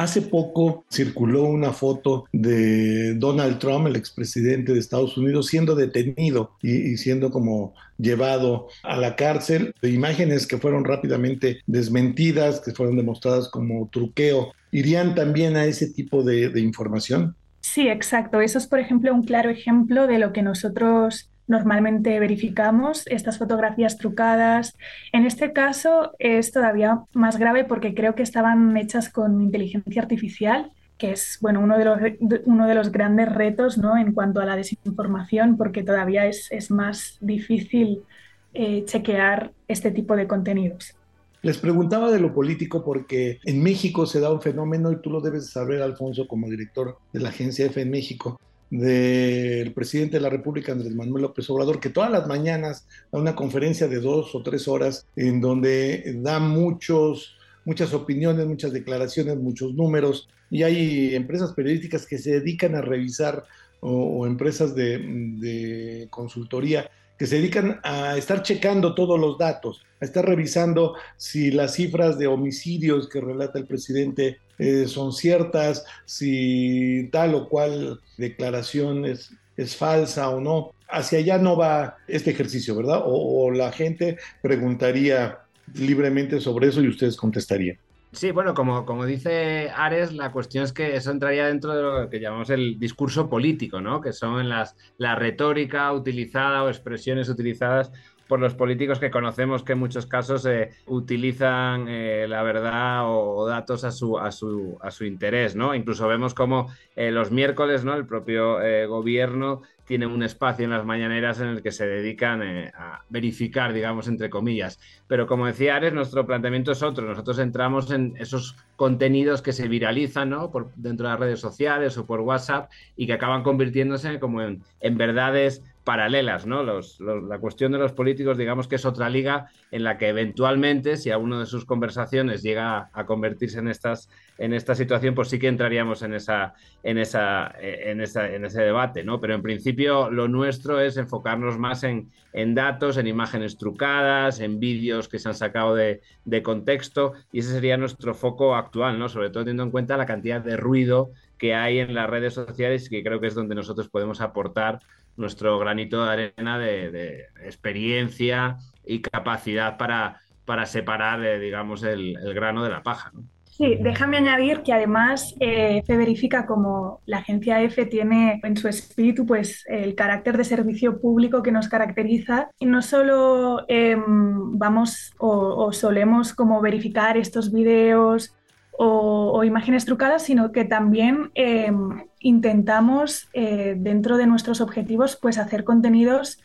Hace 0.00 0.22
poco 0.22 0.86
circuló 0.90 1.42
una 1.42 1.74
foto 1.74 2.24
de 2.32 3.12
Donald 3.16 3.58
Trump, 3.58 3.86
el 3.86 3.96
expresidente 3.96 4.72
de 4.72 4.78
Estados 4.78 5.18
Unidos, 5.18 5.48
siendo 5.48 5.74
detenido 5.74 6.52
y, 6.62 6.96
siendo 6.96 7.30
como 7.30 7.74
llevado 7.98 8.68
a 8.82 8.96
la 8.96 9.14
cárcel. 9.14 9.74
Imágenes 9.82 10.46
que 10.46 10.56
fueron 10.56 10.86
rápidamente 10.86 11.60
desmentidas, 11.66 12.60
que 12.60 12.72
fueron 12.72 12.96
demostradas 12.96 13.50
como 13.50 13.90
truqueo. 13.92 14.54
¿Irían 14.70 15.14
también 15.14 15.56
a 15.56 15.64
ese 15.64 15.90
tipo 15.90 16.22
de, 16.22 16.58
información? 16.60 17.36
Sí, 17.60 17.88
exacto. 17.88 18.40
Eso 18.40 18.58
es, 18.58 18.66
por 18.66 18.78
ejemplo, 18.78 19.12
un 19.14 19.24
claro 19.24 19.50
ejemplo 19.50 20.06
de 20.06 20.18
lo 20.18 20.32
que 20.32 20.42
nosotros 20.42 21.30
normalmente 21.46 22.20
verificamos 22.20 23.06
estas 23.08 23.38
fotografías 23.38 23.98
trucadas. 23.98 24.76
En 25.12 25.26
este 25.26 25.52
caso 25.52 26.12
es 26.18 26.52
todavía 26.52 27.00
más 27.12 27.38
grave 27.38 27.64
porque 27.64 27.94
creo 27.94 28.14
que 28.14 28.22
estaban 28.22 28.76
hechas 28.76 29.08
con 29.08 29.40
inteligencia 29.40 30.02
artificial 30.02 30.70
que 31.00 31.12
es 31.12 31.38
bueno, 31.40 31.60
uno, 31.60 31.78
de 31.78 31.84
los, 31.86 31.98
uno 32.44 32.68
de 32.68 32.74
los 32.74 32.92
grandes 32.92 33.28
retos 33.32 33.78
¿no? 33.78 33.96
en 33.96 34.12
cuanto 34.12 34.40
a 34.40 34.44
la 34.44 34.54
desinformación, 34.54 35.56
porque 35.56 35.82
todavía 35.82 36.26
es, 36.26 36.52
es 36.52 36.70
más 36.70 37.16
difícil 37.22 38.04
eh, 38.52 38.84
chequear 38.84 39.52
este 39.66 39.90
tipo 39.90 40.14
de 40.14 40.28
contenidos. 40.28 40.94
Les 41.42 41.56
preguntaba 41.56 42.10
de 42.10 42.20
lo 42.20 42.34
político 42.34 42.84
porque 42.84 43.38
en 43.44 43.62
México 43.62 44.04
se 44.04 44.20
da 44.20 44.30
un 44.30 44.42
fenómeno, 44.42 44.92
y 44.92 45.00
tú 45.00 45.10
lo 45.10 45.20
debes 45.20 45.48
saber, 45.48 45.80
Alfonso, 45.80 46.28
como 46.28 46.50
director 46.50 46.98
de 47.12 47.20
la 47.20 47.30
agencia 47.30 47.64
EFE 47.64 47.82
en 47.82 47.90
México, 47.90 48.38
del 48.68 49.72
presidente 49.72 50.18
de 50.18 50.22
la 50.22 50.28
República, 50.28 50.72
Andrés 50.72 50.94
Manuel 50.94 51.22
López 51.22 51.48
Obrador, 51.48 51.80
que 51.80 51.88
todas 51.88 52.10
las 52.10 52.26
mañanas 52.26 52.86
da 53.10 53.18
una 53.18 53.34
conferencia 53.34 53.88
de 53.88 54.00
dos 54.00 54.34
o 54.34 54.42
tres 54.42 54.68
horas 54.68 55.06
en 55.16 55.40
donde 55.40 56.18
da 56.18 56.38
muchos, 56.38 57.36
muchas 57.64 57.94
opiniones, 57.94 58.46
muchas 58.46 58.72
declaraciones, 58.72 59.38
muchos 59.38 59.74
números, 59.74 60.28
y 60.50 60.62
hay 60.62 61.14
empresas 61.14 61.52
periodísticas 61.52 62.06
que 62.06 62.18
se 62.18 62.32
dedican 62.32 62.74
a 62.74 62.82
revisar 62.82 63.44
o, 63.80 64.26
empresas 64.26 64.74
de, 64.74 64.98
de 64.98 66.06
consultoría 66.10 66.90
que 67.20 67.26
se 67.26 67.36
dedican 67.36 67.80
a 67.82 68.16
estar 68.16 68.42
checando 68.42 68.94
todos 68.94 69.20
los 69.20 69.36
datos, 69.36 69.84
a 70.00 70.06
estar 70.06 70.24
revisando 70.24 70.94
si 71.18 71.50
las 71.50 71.74
cifras 71.74 72.18
de 72.18 72.26
homicidios 72.26 73.10
que 73.10 73.20
relata 73.20 73.58
el 73.58 73.66
presidente 73.66 74.38
eh, 74.58 74.86
son 74.86 75.12
ciertas, 75.12 75.84
si 76.06 77.10
tal 77.12 77.34
o 77.34 77.46
cual 77.46 78.00
declaración 78.16 79.04
es, 79.04 79.32
falsa 79.76 80.30
o 80.30 80.40
no. 80.40 80.72
Hacia 80.88 81.18
allá 81.18 81.36
no 81.36 81.58
va 81.58 81.98
este 82.08 82.30
ejercicio, 82.30 82.74
¿verdad? 82.74 83.02
O, 83.04 83.50
la 83.50 83.70
gente 83.70 84.16
preguntaría 84.40 85.40
libremente 85.74 86.40
sobre 86.40 86.68
eso 86.68 86.80
y 86.80 86.88
ustedes 86.88 87.18
contestarían. 87.18 87.76
Sí, 88.12 88.32
bueno, 88.32 88.54
como, 88.54 88.84
como 88.86 89.06
dice 89.06 89.70
Ares, 89.70 90.12
la 90.12 90.32
cuestión 90.32 90.64
es 90.64 90.72
que 90.72 90.96
eso 90.96 91.12
entraría 91.12 91.46
dentro 91.46 91.72
de 91.74 91.82
lo 91.82 92.10
que 92.10 92.18
llamamos 92.18 92.50
el 92.50 92.76
discurso 92.76 93.28
político, 93.30 93.80
¿no? 93.80 94.00
Que 94.00 94.12
son 94.12 94.48
las, 94.48 94.76
la 94.96 95.14
retórica 95.14 95.92
utilizada 95.92 96.64
o 96.64 96.68
expresiones 96.68 97.28
utilizadas 97.28 97.92
por 98.30 98.38
los 98.38 98.54
políticos 98.54 99.00
que 99.00 99.10
conocemos 99.10 99.64
que 99.64 99.72
en 99.72 99.80
muchos 99.80 100.06
casos 100.06 100.46
eh, 100.46 100.70
utilizan 100.86 101.86
eh, 101.88 102.26
la 102.28 102.44
verdad 102.44 103.00
o, 103.06 103.44
datos 103.44 103.82
a 103.82 103.90
su, 103.90 104.16
a, 104.20 104.30
su, 104.30 104.78
a 104.80 104.92
su 104.92 105.04
interés, 105.04 105.56
¿no? 105.56 105.74
Incluso 105.74 106.06
vemos 106.06 106.32
como 106.32 106.70
eh, 106.94 107.10
los 107.10 107.32
miércoles, 107.32 107.84
¿no? 107.84 107.92
El 107.94 108.06
propio 108.06 108.58
gobierno 108.88 109.62
tiene 109.84 110.06
un 110.06 110.22
espacio 110.22 110.64
en 110.64 110.70
las 110.70 110.84
mañaneras 110.84 111.40
en 111.40 111.48
el 111.48 111.62
que 111.62 111.72
se 111.72 111.88
dedican 111.88 112.40
a 112.72 113.02
verificar, 113.08 113.72
digamos, 113.72 114.06
entre 114.06 114.30
comillas. 114.30 114.78
Pero 115.08 115.26
como 115.26 115.46
decía 115.46 115.74
Ares, 115.74 115.92
nuestro 115.92 116.24
planteamiento 116.24 116.70
es 116.70 116.84
otro. 116.84 117.08
Nosotros 117.08 117.40
entramos 117.40 117.90
en 117.90 118.14
esos 118.16 118.56
contenidos 118.76 119.42
que 119.42 119.52
se 119.52 119.66
viralizan, 119.66 120.30
¿no? 120.30 120.52
Por, 120.52 120.72
dentro 120.76 121.08
de 121.08 121.14
las 121.14 121.20
redes 121.20 121.40
sociales 121.40 121.98
o 121.98 122.06
por 122.06 122.20
WhatsApp 122.20 122.70
y 122.96 123.08
que 123.08 123.14
acaban 123.14 123.42
convirtiéndose 123.42 124.20
como 124.20 124.40
en, 124.42 124.62
en 124.80 124.96
verdades 124.96 125.64
paralelas, 125.84 126.46
¿no? 126.46 126.62
la 126.62 127.38
cuestión 127.38 127.72
de 127.72 127.78
los 127.78 127.92
políticos, 127.92 128.36
digamos 128.36 128.68
que 128.68 128.76
es 128.76 128.84
otra 128.84 129.08
liga 129.08 129.46
en 129.70 129.82
la 129.82 129.96
que 129.96 130.08
eventualmente, 130.08 130.96
si 130.96 131.10
a 131.10 131.18
uno 131.18 131.40
de 131.40 131.46
sus 131.46 131.64
conversaciones 131.64 132.42
llega 132.42 132.90
a 132.92 133.06
convertirse 133.06 133.58
en 133.58 133.68
estas, 133.68 134.10
en 134.36 134.52
esta 134.52 134.74
situación, 134.74 135.14
pues 135.14 135.28
sí 135.28 135.38
que 135.38 135.48
entraríamos 135.48 136.02
en 136.02 136.14
esa, 136.14 136.54
en 136.82 136.98
esa, 136.98 137.52
en 137.60 138.00
en 138.00 138.44
ese 138.44 138.62
debate, 138.62 139.04
¿no? 139.04 139.20
Pero 139.20 139.34
en 139.34 139.42
principio 139.42 140.10
lo 140.10 140.28
nuestro 140.28 140.80
es 140.80 140.96
enfocarnos 140.96 141.58
más 141.58 141.82
en, 141.82 142.10
en 142.32 142.54
datos, 142.54 142.96
en 142.96 143.06
imágenes 143.06 143.56
trucadas, 143.56 144.40
en 144.40 144.60
vídeos 144.60 145.08
que 145.08 145.18
se 145.18 145.28
han 145.28 145.34
sacado 145.34 145.74
de, 145.74 146.02
de 146.24 146.42
contexto, 146.42 147.14
y 147.32 147.40
ese 147.40 147.52
sería 147.52 147.76
nuestro 147.76 148.14
foco 148.14 148.54
actual, 148.54 148.98
¿no? 148.98 149.08
Sobre 149.08 149.30
todo 149.30 149.44
teniendo 149.44 149.64
en 149.64 149.70
cuenta 149.70 149.96
la 149.96 150.06
cantidad 150.06 150.40
de 150.40 150.56
ruido 150.56 151.10
que 151.38 151.54
hay 151.54 151.78
en 151.78 151.94
las 151.94 152.08
redes 152.08 152.34
sociales, 152.34 152.88
que 152.90 153.02
creo 153.02 153.18
que 153.18 153.26
es 153.26 153.34
donde 153.34 153.54
nosotros 153.54 153.88
podemos 153.88 154.20
aportar 154.20 154.78
nuestro 155.20 155.58
granito 155.58 156.04
de 156.04 156.10
arena 156.10 156.58
de, 156.58 157.26
experiencia 157.44 158.56
y 158.84 159.00
capacidad 159.00 159.76
para, 159.76 160.20
para 160.44 160.66
separar, 160.66 161.24
eh, 161.24 161.38
digamos, 161.38 161.82
el, 161.84 162.16
grano 162.34 162.64
de 162.64 162.70
la 162.70 162.82
paja. 162.82 163.12
Sí, 163.44 163.76
déjame 163.78 164.16
añadir 164.16 164.62
que 164.62 164.72
además 164.72 165.34
eh, 165.38 165.82
verifica 165.86 166.46
como 166.46 167.02
la 167.04 167.18
agencia 167.18 167.60
EFE 167.60 167.84
tiene 167.84 168.40
en 168.42 168.56
su 168.56 168.68
espíritu 168.68 169.26
pues 169.26 169.64
el 169.68 169.94
carácter 169.94 170.38
de 170.38 170.44
servicio 170.44 170.98
público 170.98 171.42
que 171.42 171.52
nos 171.52 171.68
caracteriza 171.68 172.48
y 172.58 172.64
no 172.64 172.80
solo 172.80 173.66
em, 173.68 174.58
vamos 174.58 175.12
o, 175.18 175.70
solemos 175.72 176.32
como 176.32 176.62
verificar 176.62 177.18
estos 177.18 177.52
videos 177.52 178.34
o, 178.82 179.44
imágenes 179.44 179.84
trucadas, 179.84 180.22
sino 180.22 180.52
que 180.52 180.64
también 180.64 181.30
em, 181.34 182.04
intentamos, 182.18 183.28
eh, 183.34 183.74
dentro 183.76 184.16
de 184.16 184.26
nuestros 184.26 184.62
objetivos, 184.62 185.16
pues 185.20 185.36
hacer 185.36 185.64
contenidos 185.64 186.40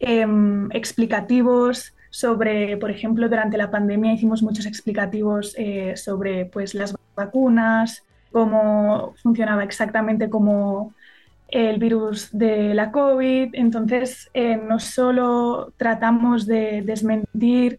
em, 0.00 0.68
explicativos 0.72 1.94
sobre, 2.10 2.76
por 2.76 2.90
ejemplo, 2.90 3.28
durante 3.28 3.56
la 3.56 3.70
pandemia 3.70 4.12
hicimos 4.12 4.42
muchos 4.42 4.66
explicativos 4.66 5.54
eh, 5.56 5.96
sobre 5.96 6.46
pues, 6.46 6.74
las 6.74 6.92
vacunas, 7.14 8.02
cómo 8.32 9.14
funcionaba 9.22 9.62
exactamente 9.62 10.28
como 10.28 10.92
el 11.46 11.78
virus 11.78 12.30
de 12.32 12.74
la 12.74 12.90
COVID. 12.90 13.50
Entonces, 13.52 14.28
eh, 14.34 14.56
no 14.56 14.80
solo 14.80 15.72
tratamos 15.76 16.46
de 16.46 16.82
desmentir 16.82 17.78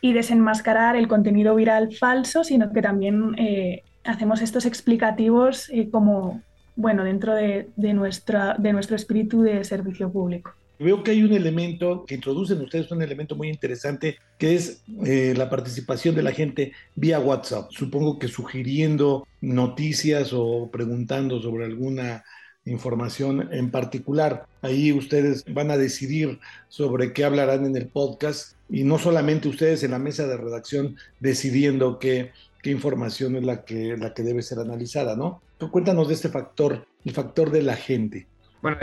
y 0.00 0.12
desenmascarar 0.12 0.96
el 0.96 1.08
contenido 1.08 1.54
viral 1.54 1.94
falso, 1.94 2.44
sino 2.44 2.72
que 2.72 2.82
también 2.82 3.34
eh, 3.38 3.82
hacemos 4.04 4.40
estos 4.40 4.66
explicativos 4.66 5.68
eh, 5.70 5.88
como, 5.90 6.42
bueno, 6.76 7.04
dentro 7.04 7.34
de, 7.34 7.68
nuestra, 7.76 8.56
de 8.58 8.72
nuestro 8.72 8.96
espíritu 8.96 9.42
de 9.42 9.64
servicio 9.64 10.10
público. 10.10 10.52
Veo 10.80 11.02
que 11.02 11.10
hay 11.10 11.24
un 11.24 11.32
elemento 11.32 12.04
que 12.06 12.14
introducen 12.14 12.60
ustedes, 12.60 12.90
un 12.92 13.02
elemento 13.02 13.34
muy 13.34 13.48
interesante, 13.48 14.18
que 14.38 14.54
es 14.54 14.84
eh, 15.04 15.34
la 15.36 15.50
participación 15.50 16.14
de 16.14 16.22
la 16.22 16.30
gente 16.30 16.72
vía 16.94 17.18
WhatsApp. 17.18 17.70
Supongo 17.70 18.20
que 18.20 18.28
sugiriendo 18.28 19.26
noticias 19.40 20.32
o 20.32 20.70
preguntando 20.70 21.42
sobre 21.42 21.64
alguna 21.64 22.22
información 22.64 23.48
en 23.52 23.72
particular. 23.72 24.46
Ahí 24.62 24.92
ustedes 24.92 25.44
van 25.52 25.72
a 25.72 25.76
decidir 25.76 26.38
sobre 26.68 27.12
qué 27.12 27.24
hablarán 27.24 27.66
en 27.66 27.76
el 27.76 27.88
podcast 27.88 28.57
y 28.68 28.84
no 28.84 28.98
solamente 28.98 29.48
ustedes 29.48 29.82
en 29.82 29.92
la 29.92 29.98
mesa 29.98 30.26
de 30.26 30.36
redacción 30.36 30.96
decidiendo 31.20 31.98
qué, 31.98 32.32
qué 32.62 32.70
información 32.70 33.36
es 33.36 33.44
la 33.44 33.64
que, 33.64 33.96
la 33.96 34.14
que 34.14 34.22
debe 34.22 34.42
ser 34.42 34.58
analizada, 34.58 35.16
¿no? 35.16 35.42
Cuéntanos 35.70 36.08
de 36.08 36.14
este 36.14 36.28
factor, 36.28 36.86
el 37.04 37.12
factor 37.12 37.50
de 37.50 37.62
la 37.62 37.76
gente. 37.76 38.26
Bueno, 38.62 38.78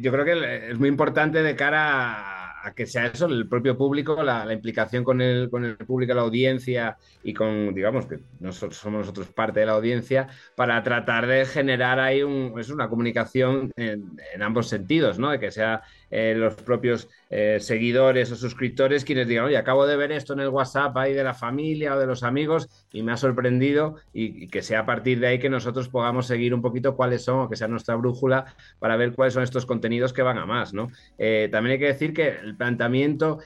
yo 0.00 0.12
creo 0.12 0.24
que 0.24 0.70
es 0.70 0.78
muy 0.78 0.88
importante 0.88 1.42
de 1.42 1.56
cara 1.56 2.42
a 2.42 2.46
a 2.66 2.74
que 2.74 2.84
sea 2.84 3.06
eso, 3.06 3.26
el 3.26 3.46
propio 3.48 3.78
público, 3.78 4.24
la, 4.24 4.52
implicación 4.52 5.04
con 5.04 5.20
el, 5.20 5.48
con 5.50 5.64
el 5.64 5.76
público, 5.76 6.14
la 6.14 6.22
audiencia 6.22 6.96
y 7.22 7.32
con, 7.32 7.72
digamos, 7.72 8.06
que 8.06 8.18
nosotros 8.40 8.76
somos 8.76 9.00
nosotros 9.02 9.28
parte 9.28 9.60
de 9.60 9.66
la 9.66 9.72
audiencia, 9.72 10.26
para 10.56 10.82
tratar 10.82 11.28
de 11.28 11.46
generar 11.46 12.00
ahí 12.00 12.24
un, 12.24 12.58
es 12.58 12.68
una 12.68 12.88
comunicación 12.88 13.70
en, 13.76 14.18
en 14.34 14.42
ambos 14.42 14.68
sentidos, 14.68 15.16
¿no? 15.16 15.30
De 15.30 15.38
que 15.38 15.52
sea 15.52 15.82
eh, 16.10 16.34
los 16.36 16.54
propios 16.54 17.08
eh, 17.30 17.58
seguidores 17.60 18.30
o 18.30 18.36
suscriptores 18.36 19.04
quienes 19.04 19.26
digan, 19.26 19.46
oye, 19.46 19.56
acabo 19.56 19.86
de 19.86 19.96
ver 19.96 20.12
esto 20.12 20.34
en 20.34 20.40
el 20.40 20.48
WhatsApp 20.48 20.96
ahí 20.96 21.12
de 21.12 21.24
la 21.24 21.34
familia 21.34 21.96
o 21.96 21.98
de 21.98 22.06
los 22.06 22.22
amigos 22.22 22.68
y 22.92 23.02
me 23.02 23.10
ha 23.10 23.16
sorprendido 23.16 23.96
y, 24.12 24.46
que 24.46 24.62
sea 24.62 24.80
a 24.80 24.86
partir 24.86 25.18
de 25.18 25.26
ahí 25.26 25.38
que 25.40 25.50
nosotros 25.50 25.88
podamos 25.88 26.26
seguir 26.28 26.54
un 26.54 26.62
poquito 26.62 26.94
cuáles 26.94 27.24
son 27.24 27.40
o 27.40 27.48
que 27.48 27.56
sea 27.56 27.66
nuestra 27.66 27.96
brújula 27.96 28.54
para 28.78 28.96
ver 28.96 29.14
cuáles 29.14 29.34
son 29.34 29.42
estos 29.42 29.66
contenidos 29.66 30.12
que 30.12 30.22
van 30.22 30.38
a 30.38 30.46
más, 30.46 30.72
¿no? 30.72 30.88
Eh, 31.18 31.48
también 31.50 31.72
hay 31.72 31.78
que 31.80 31.86
decir 31.86 32.14
que 32.14 32.28
el 32.28 32.56
planteamiento 32.56 33.38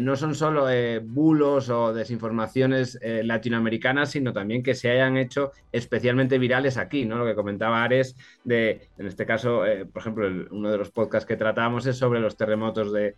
no 0.00 0.16
son 0.16 0.34
solo 0.34 0.66
bulos 1.02 1.68
o 1.68 1.92
desinformaciones 1.92 2.98
latinoamericanas, 3.02 4.10
sino 4.10 4.32
también 4.32 4.62
que 4.62 4.74
se 4.74 4.90
hayan 4.90 5.18
hecho 5.18 5.52
especialmente 5.70 6.38
virales 6.38 6.78
aquí, 6.78 7.04
¿no? 7.04 7.18
Lo 7.18 7.26
que 7.26 7.34
comentaba 7.34 7.84
Ares 7.84 8.16
de, 8.44 8.88
en 8.96 9.06
este 9.06 9.26
caso, 9.26 9.62
por 9.92 10.00
ejemplo, 10.00 10.28
uno 10.50 10.70
de 10.70 10.78
los 10.78 10.90
podcasts 10.90 11.26
que 11.26 11.36
tratamos 11.36 11.86
sobre 11.96 12.20
los 12.20 12.36
terremotos 12.36 12.92
de, 12.92 13.16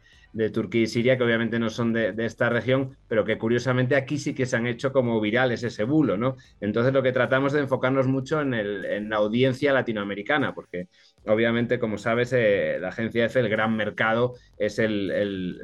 Turquía 0.50 0.82
y 0.82 0.86
Siria, 0.86 1.18
que 1.18 1.24
obviamente 1.24 1.58
no 1.58 1.68
son 1.68 1.92
de, 1.92 2.14
esta 2.18 2.48
región, 2.48 2.96
pero 3.06 3.24
que 3.24 3.36
curiosamente 3.36 3.96
aquí 3.96 4.16
sí 4.16 4.34
que 4.34 4.46
se 4.46 4.56
han 4.56 4.66
hecho 4.66 4.90
como 4.90 5.20
virales 5.20 5.62
ese 5.62 5.84
bulo, 5.84 6.16
¿no? 6.16 6.36
Entonces 6.60 6.94
lo 6.94 7.02
que 7.02 7.12
tratamos 7.12 7.52
de 7.52 7.60
enfocarnos 7.60 8.06
mucho 8.06 8.40
en, 8.40 9.10
la 9.10 9.16
audiencia 9.16 9.74
latinoamericana, 9.74 10.54
porque 10.54 10.88
obviamente, 11.26 11.78
como 11.78 11.98
sabes, 11.98 12.32
eh, 12.32 12.78
la 12.80 12.88
agencia 12.88 13.26
EFE, 13.26 13.40
el 13.40 13.50
gran 13.50 13.76
mercado 13.76 14.34
es 14.56 14.78
el, 14.78 15.60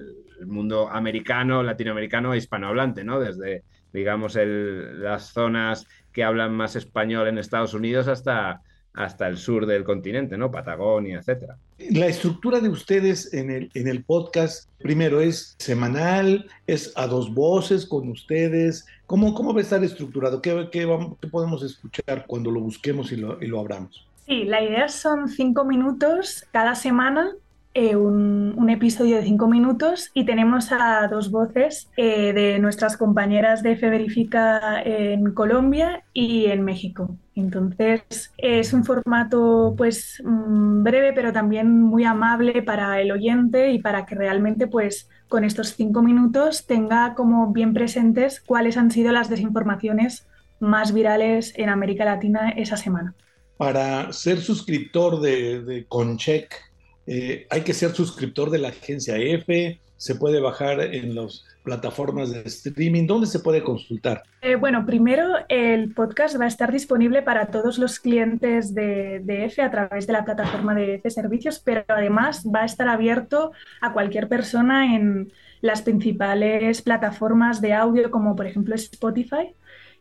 mundo 0.47 0.89
americano, 0.89 1.63
latinoamericano 1.63 2.33
e 2.33 2.39
hispanohablante, 2.39 3.03
¿no? 3.05 3.19
Desde, 3.19 3.65
digamos, 3.93 4.37
las 4.37 5.33
zonas 5.33 5.87
que 6.13 6.25
hablan 6.25 6.55
más 6.55 6.77
español 6.77 7.27
en 7.27 7.39
Estados 7.39 7.75
Unidos 7.75 8.07
hasta 8.07 8.63
hasta 8.95 9.29
el 9.29 9.37
sur 9.37 9.67
del 9.67 9.85
continente, 9.85 10.37
¿no? 10.37 10.51
Patagonia, 10.51 11.19
etcétera. 11.19 11.57
La 11.91 12.07
estructura 12.07 12.61
de 12.61 12.69
ustedes 12.69 13.33
en 13.33 13.51
el, 13.51 13.71
en 13.75 13.87
el 13.87 14.03
podcast, 14.03 14.69
primero, 14.79 15.21
¿es 15.21 15.55
semanal? 15.59 16.51
¿Es 16.67 16.93
a 16.97 17.07
dos 17.07 17.33
voces 17.33 17.87
con 17.87 18.09
ustedes? 18.09 18.87
¿Cómo, 19.07 19.35
cómo 19.35 19.55
va 19.55 19.61
a 19.61 19.63
estar 19.63 19.83
estructurado? 19.85 20.43
¿Qué, 20.43 20.69
qué, 20.73 20.87
podemos 21.31 21.63
escuchar 21.63 22.27
cuando 22.27 22.51
lo 22.51 22.61
busquemos 22.61 23.13
y 23.13 23.17
lo, 23.17 23.41
y 23.43 23.47
lo 23.47 23.61
abramos? 23.61 24.07
Sí, 24.27 24.45
la 24.45 24.63
idea 24.63 24.89
son 24.89 25.29
cinco 25.29 25.65
minutos 25.65 26.45
cada 26.53 26.75
semana 26.75 27.33
eh, 27.81 27.95
un, 27.95 28.69
episodio 28.69 29.17
de 29.17 29.23
cinco 29.23 29.47
minutos 29.47 30.11
y 30.15 30.25
tenemos 30.25 30.73
a 30.73 31.07
dos 31.09 31.31
voces 31.31 31.89
eh, 31.97 32.33
de 32.33 32.59
nuestras 32.59 32.97
compañeras 32.97 33.63
de 33.63 33.77
Feverifica 33.77 34.83
en 34.83 35.33
Colombia 35.33 36.03
y 36.13 36.47
en 36.47 36.65
México. 36.65 37.17
Entonces 37.37 38.33
es 38.37 38.73
un 38.73 38.85
formato 38.85 39.75
pues 39.79 40.21
mm, 40.25 40.83
breve 40.83 41.13
pero 41.13 41.33
también 41.33 41.81
muy 41.81 42.05
amable 42.05 42.63
para 42.63 43.01
el 43.01 43.13
oyente 43.13 43.71
y 43.71 43.79
para 43.79 44.07
que 44.07 44.17
realmente 44.17 44.67
pues 44.67 45.09
con 45.29 45.45
estos 45.45 45.75
cinco 45.75 46.03
minutos 46.03 46.67
tenga 46.67 47.15
como 47.15 47.53
bien 47.53 47.75
presentes 47.75 48.41
cuáles 48.41 48.77
han 48.77 48.91
sido 48.91 49.13
las 49.13 49.31
desinformaciones 49.31 50.27
más 50.59 50.93
virales 50.93 51.53
en 51.57 51.69
América 51.69 52.05
Latina 52.05 52.51
esa 52.51 52.77
semana. 52.77 53.15
Para 53.57 54.13
ser 54.13 54.41
suscriptor 54.41 55.21
de, 55.21 55.63
de 55.63 55.87
Concheck, 55.87 56.68
eh, 57.09 57.47
hay 57.49 57.63
que 57.63 57.73
ser 57.73 57.93
suscriptor 57.93 58.51
de 58.51 58.59
la 58.59 58.69
agencia 58.69 59.17
EFE, 59.17 59.81
se 59.97 60.15
puede 60.15 60.41
bajar 60.41 60.81
en 60.81 61.15
las 61.15 61.45
plataformas 61.65 62.31
de 62.31 62.43
streaming. 62.43 63.07
¿Dónde 63.07 63.27
se 63.27 63.41
puede 63.41 63.65
consultar? 63.65 64.23
Eh, 64.43 64.55
bueno, 64.55 64.87
primero 64.87 65.25
el 65.49 65.93
podcast 65.93 66.39
va 66.39 66.45
a 66.45 66.49
estar 66.49 66.71
disponible 66.71 67.23
para 67.23 67.47
todos 67.47 67.79
los 67.79 67.99
clientes 67.99 68.75
de, 68.75 69.21
de, 69.25 69.47
EFE 69.47 69.63
a 69.63 69.71
través 69.71 70.07
de 70.07 70.13
la 70.13 70.25
plataforma 70.25 70.75
de 70.75 70.97
EFE 70.97 71.11
Servicios, 71.11 71.61
pero 71.65 71.85
además 71.89 72.45
va 72.47 72.63
a 72.63 72.67
estar 72.67 72.89
abierto 72.89 73.53
a 73.81 73.93
cualquier 73.93 74.29
persona 74.29 74.95
en 74.95 75.33
las 75.61 75.83
principales 75.83 76.83
plataformas 76.83 77.61
de 77.61 77.73
audio 77.73 78.11
como 78.11 78.37
por 78.37 78.47
ejemplo 78.47 78.75
Spotify 78.75 79.55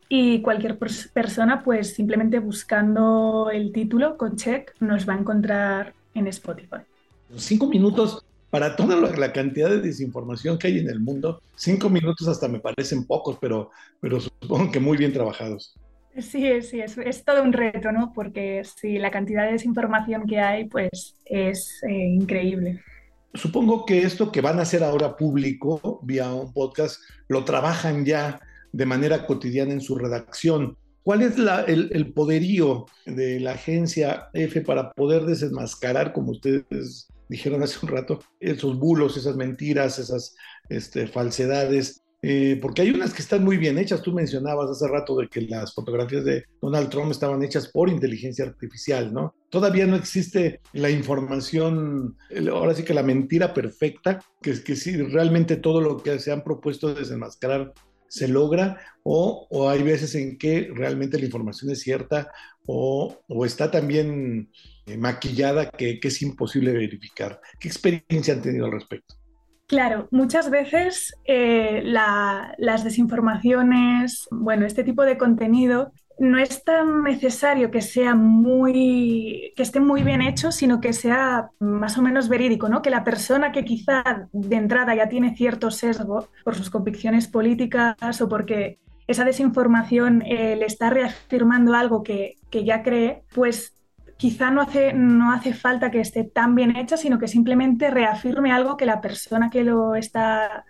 y 0.10 0.42
cualquier 0.42 0.78
persona 0.78 1.64
pues 1.64 1.96
simplemente 1.96 2.40
buscando 2.40 3.50
el 3.52 3.72
título 3.72 4.18
con 4.18 4.36
check 4.36 4.74
nos 4.80 5.08
va 5.08 5.14
a 5.14 5.20
encontrar 5.20 5.94
en 6.14 6.28
Spotify. 6.28 6.87
Cinco 7.36 7.68
minutos 7.68 8.26
para 8.50 8.76
toda 8.76 8.96
la 8.96 9.34
cantidad 9.34 9.70
de 9.70 9.82
desinformación 9.82 10.58
que 10.58 10.68
hay 10.68 10.80
en 10.80 10.90
el 10.90 11.00
mundo, 11.00 11.42
cinco 11.56 11.90
minutos 11.90 12.28
hasta 12.28 12.48
me 12.48 12.60
parecen 12.60 13.06
pocos, 13.06 13.38
pero, 13.42 13.72
pero 14.00 14.20
supongo 14.20 14.72
que 14.72 14.80
muy 14.80 14.98
bien 14.98 15.12
trabajados. 15.12 15.76
Sí, 16.18 16.62
sí, 16.62 16.80
es, 16.80 16.98
es 16.98 17.24
todo 17.24 17.44
un 17.44 17.54
reto, 17.54 17.92
¿no? 17.92 18.12
Porque 18.14 18.64
sí, 18.64 18.98
la 18.98 19.12
cantidad 19.12 19.46
de 19.46 19.52
desinformación 19.52 20.26
que 20.26 20.40
hay, 20.40 20.66
pues 20.66 21.16
es 21.26 21.84
eh, 21.84 21.94
increíble. 21.94 22.82
Supongo 23.34 23.86
que 23.86 24.02
esto 24.02 24.32
que 24.32 24.42
van 24.42 24.58
a 24.58 24.64
hacer 24.64 24.84
ahora 24.84 25.16
público 25.16 26.00
vía 26.02 26.34
un 26.34 26.52
podcast, 26.54 27.02
lo 27.28 27.44
trabajan 27.44 28.04
ya 28.04 28.40
de 28.72 28.86
manera 28.86 29.28
cotidiana 29.28 29.74
en 29.74 29.82
su 29.82 29.96
redacción. 29.96 30.76
¿Cuál 31.04 31.22
es 31.22 31.36
el, 31.38 32.14
poderío 32.14 32.88
de 33.06 33.40
la 33.40 33.52
agencia 33.52 34.30
F 34.34 34.62
para 34.62 34.92
poder 34.92 35.24
desenmascarar, 35.24 36.14
como 36.14 36.32
ustedes 36.32 37.08
dijeron 37.30 37.64
hace 37.64 37.78
un 37.84 37.92
rato, 37.92 38.20
esos 38.40 38.78
bulos, 38.78 39.18
esas 39.18 39.36
mentiras, 39.36 40.00
esas 40.00 40.36
este, 40.70 41.08
falsedades? 41.08 42.04
Eh, 42.24 42.58
porque 42.62 42.82
hay 42.82 42.90
unas 42.90 43.14
que 43.14 43.22
están 43.22 43.44
muy 43.44 43.58
bien 43.58 43.78
hechas. 43.78 44.02
Tú 44.02 44.12
mencionabas 44.12 44.72
hace 44.72 44.88
rato 44.88 45.16
de 45.18 45.28
que 45.28 45.42
las 45.42 45.74
fotografías 45.74 46.26
de 46.26 46.46
Donald 46.62 46.90
Trump 46.90 47.12
estaban 47.12 47.44
hechas 47.44 47.68
por 47.68 47.90
inteligencia 47.90 48.46
artificial, 48.46 49.14
¿no? 49.14 49.36
Todavía 49.50 49.86
no 49.86 49.96
existe 49.96 50.62
la 50.74 50.90
información, 50.90 52.18
ahora 52.52 52.74
sí 52.74 52.84
que 52.84 52.96
la 52.96 53.04
mentira 53.04 53.54
perfecta, 53.54 54.20
que, 54.42 54.62
que 54.64 54.76
sí, 54.76 54.98
realmente 54.98 55.58
todo 55.58 55.80
lo 55.80 55.98
que 55.98 56.20
se 56.20 56.32
han 56.32 56.44
propuesto 56.44 56.94
desenmascarar 56.94 57.74
se 58.08 58.28
logra 58.28 58.78
o, 59.04 59.70
hay 59.70 59.84
veces 59.84 60.16
en 60.16 60.38
que 60.38 60.70
realmente 60.74 61.18
la 61.18 61.26
información 61.26 61.72
es 61.72 61.82
cierta 61.82 62.32
o, 62.66 63.16
está 63.46 63.72
también 63.72 64.50
eh, 64.86 64.98
maquillada 64.98 65.70
que, 65.70 66.00
es 66.02 66.22
imposible 66.22 66.74
verificar. 66.74 67.40
¿Qué 67.60 67.68
experiencia 67.68 68.34
han 68.34 68.42
tenido 68.42 68.66
al 68.66 68.74
respecto? 68.74 69.16
Claro, 69.68 70.08
muchas 70.12 70.50
veces 70.50 71.14
eh, 71.26 71.82
las 71.84 72.84
desinformaciones, 72.84 74.28
bueno, 74.32 74.66
este 74.66 74.84
tipo 74.84 75.04
de 75.04 75.18
contenido 75.18 75.92
no 76.20 76.40
es 76.40 76.64
tan 76.64 77.04
necesario 77.04 77.70
que 77.70 77.82
sea 77.82 78.16
muy, 78.16 79.54
que 79.56 79.64
esté 79.64 79.80
muy 79.80 80.04
bien 80.04 80.22
hecho, 80.22 80.52
sino 80.52 80.82
que 80.82 80.94
sea 80.94 81.52
más 81.60 81.98
o 81.98 82.02
menos 82.02 82.28
verídico, 82.28 82.70
¿no? 82.70 82.82
Que 82.82 82.90
la 82.90 83.04
persona 83.04 83.52
que 83.52 83.66
quizá 83.66 84.30
de 84.32 84.56
entrada 84.56 84.96
ya 84.96 85.10
tiene 85.10 85.36
cierto 85.36 85.70
sesgo 85.70 86.30
por 86.44 86.56
sus 86.56 86.70
convicciones 86.70 87.28
políticas 87.28 88.22
o 88.22 88.28
porque 88.28 88.80
esa 89.06 89.26
desinformación 89.26 90.24
eh, 90.24 90.56
le 90.56 90.66
está 90.66 90.90
reafirmando 90.90 91.74
algo 91.76 92.04
que, 92.04 92.38
que, 92.50 92.66
ya 92.66 92.84
cree, 92.84 93.24
pues 93.34 93.76
quizá 94.18 94.50
no 94.50 94.62
hace, 94.62 94.94
no 94.94 95.32
hace 95.32 95.54
falta 95.54 95.92
que 95.92 96.02
esté 96.02 96.24
tan 96.24 96.56
bien 96.56 96.76
hecha, 96.76 96.98
sino 96.98 97.20
que 97.20 97.28
simplemente 97.28 97.92
reafirme 97.92 98.52
algo 98.52 98.76
que 98.76 98.86
la 98.86 99.02
persona 99.02 99.50
que 99.50 99.64
lo 99.64 99.96
está 99.96 100.66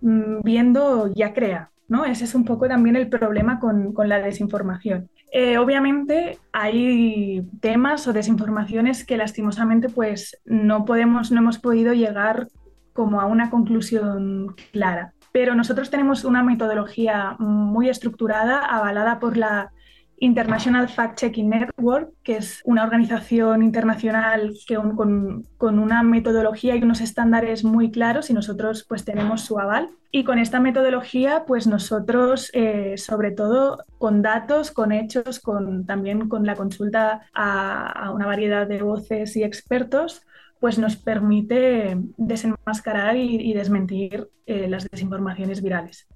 mm, 0.00 0.40
viendo 0.42 1.12
ya 1.14 1.34
crea. 1.34 1.70
Ese 2.06 2.24
es 2.24 2.34
un 2.34 2.44
poco 2.44 2.68
también 2.68 2.96
el 2.96 3.08
problema 3.08 3.60
con, 3.60 3.94
la 4.08 4.20
desinformación. 4.20 5.08
Eh, 5.32 5.58
obviamente 5.58 6.38
hay 6.52 7.46
temas 7.60 8.06
o 8.08 8.12
desinformaciones 8.12 9.04
que 9.04 9.16
lastimosamente 9.16 9.88
pues 9.88 10.40
no 10.44 10.84
podemos, 10.84 11.30
no 11.30 11.40
hemos 11.40 11.58
podido 11.58 11.92
llegar 11.92 12.48
como 12.92 13.20
a 13.20 13.26
una 13.26 13.50
conclusión 13.50 14.54
clara. 14.72 15.12
Pero 15.32 15.54
nosotros 15.54 15.90
tenemos 15.90 16.24
una 16.24 16.42
metodología 16.42 17.36
muy 17.38 17.88
estructurada, 17.88 18.60
avalada 18.60 19.18
por 19.18 19.36
la 19.36 19.70
International 20.18 20.88
Fact 20.88 21.18
Checking 21.18 21.50
Network, 21.50 22.12
que 22.22 22.36
es 22.36 22.62
una 22.64 22.84
organización 22.84 23.62
internacional 23.62 24.54
que 24.66 24.76
con, 24.76 25.46
una 25.58 26.02
metodología 26.02 26.76
y 26.76 26.82
unos 26.82 27.00
estándares 27.00 27.64
muy 27.64 27.90
claros 27.90 28.30
y 28.30 28.32
nosotros 28.32 28.84
pues 28.88 29.04
tenemos 29.04 29.42
su 29.42 29.58
aval. 29.58 29.90
Y 30.10 30.24
con 30.24 30.38
esta 30.38 30.60
metodología 30.60 31.44
pues 31.46 31.66
nosotros 31.66 32.50
eh, 32.54 32.94
sobre 32.96 33.30
todo 33.32 33.84
con 33.98 34.22
datos, 34.22 34.70
con 34.70 34.92
hechos, 34.92 35.40
con, 35.40 35.84
también 35.84 36.28
con 36.28 36.46
la 36.46 36.54
consulta 36.54 37.22
a, 37.34 38.10
una 38.14 38.26
variedad 38.26 38.66
de 38.66 38.82
voces 38.82 39.36
y 39.36 39.42
expertos 39.42 40.22
pues 40.60 40.78
nos 40.78 40.96
permite 40.96 41.98
desenmascarar 42.16 43.16
y, 43.16 43.52
desmentir 43.52 44.28
eh, 44.46 44.66
las 44.68 44.88
desinformaciones 44.90 45.62
virales. 45.62 46.08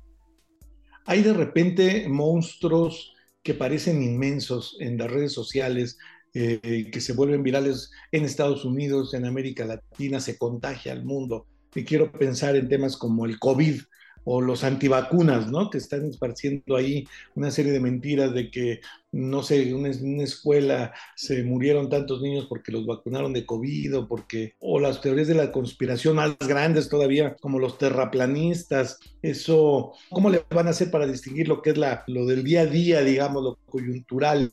Hay 1.04 1.22
de 1.22 1.34
repente 1.34 2.08
monstruos 2.08 3.14
que 3.42 3.54
parecen 3.54 4.02
inmensos 4.02 4.76
en 4.80 4.98
las 4.98 5.10
redes 5.10 5.32
sociales, 5.32 5.98
eh, 6.34 6.90
que 6.92 7.00
se 7.00 7.12
vuelven 7.12 7.42
virales 7.42 7.90
en 8.12 8.24
Estados 8.24 8.64
Unidos, 8.64 9.14
en 9.14 9.24
América 9.24 9.64
Latina, 9.64 10.20
se 10.20 10.38
contagia 10.38 10.92
al 10.92 11.04
mundo. 11.04 11.46
Y 11.74 11.84
quiero 11.84 12.12
pensar 12.12 12.56
en 12.56 12.68
temas 12.68 12.96
como 12.96 13.26
el 13.26 13.38
COVID, 13.38 13.80
o 14.24 14.40
los 14.40 14.64
antivacunas, 14.64 15.50
¿no? 15.50 15.70
Que 15.70 15.78
están 15.78 16.06
esparciendo 16.06 16.76
ahí 16.76 17.06
una 17.34 17.50
serie 17.50 17.72
de 17.72 17.80
mentiras 17.80 18.34
de 18.34 18.50
que, 18.50 18.80
no 19.12 19.42
sé, 19.42 19.68
en 19.68 19.74
una, 19.74 20.22
escuela 20.22 20.92
se 21.16 21.42
murieron 21.42 21.88
tantos 21.88 22.20
niños 22.20 22.46
porque 22.48 22.72
los 22.72 22.86
vacunaron 22.86 23.32
de 23.32 23.46
COVID 23.46 23.98
o 23.98 24.08
porque, 24.08 24.54
o 24.58 24.78
las 24.78 25.00
teorías 25.00 25.28
de 25.28 25.34
la 25.34 25.52
conspiración 25.52 26.16
más 26.16 26.36
grandes 26.38 26.88
todavía, 26.88 27.36
como 27.40 27.58
los 27.58 27.78
terraplanistas, 27.78 28.98
eso, 29.22 29.92
¿cómo 30.10 30.30
le 30.30 30.44
van 30.50 30.66
a 30.66 30.70
hacer 30.70 30.90
para 30.90 31.06
distinguir 31.06 31.48
lo 31.48 31.62
que 31.62 31.70
es 31.70 31.78
la, 31.78 32.04
lo 32.06 32.26
del 32.26 32.44
día 32.44 32.62
a 32.62 32.66
día, 32.66 33.02
digamos, 33.02 33.42
lo 33.42 33.58
coyuntural, 33.66 34.52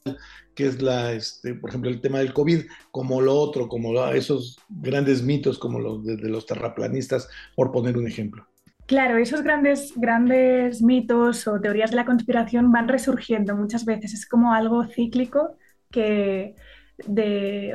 que 0.56 0.66
es 0.66 0.82
la, 0.82 1.14
este, 1.14 1.54
por 1.54 1.70
ejemplo, 1.70 1.90
el 1.90 2.02
tema 2.02 2.20
del 2.20 2.34
COVID, 2.34 2.62
como 2.92 3.22
lo 3.22 3.36
otro, 3.36 3.68
como 3.68 4.08
esos 4.08 4.58
grandes 4.70 5.22
mitos 5.22 5.60
como 5.60 5.80
los 5.80 6.04
de 6.04 6.18
los 6.30 6.46
terraplanistas, 6.46 7.28
por 7.56 7.72
poner 7.72 7.98
un 7.98 8.08
ejemplo? 8.08 8.48
Claro, 8.88 9.18
esos 9.18 9.44
grandes, 9.44 9.94
grandes 9.98 10.82
mitos 10.82 11.46
o 11.48 11.60
teorías 11.60 11.92
de 11.92 11.98
la 11.98 12.06
conspiración 12.06 12.72
van 12.72 12.88
resurgiendo 12.88 13.56
muchas 13.56 13.84
veces. 13.86 14.14
Es 14.14 14.26
como 14.26 14.54
algo 14.54 14.86
cíclico 14.86 15.58
que 15.92 16.56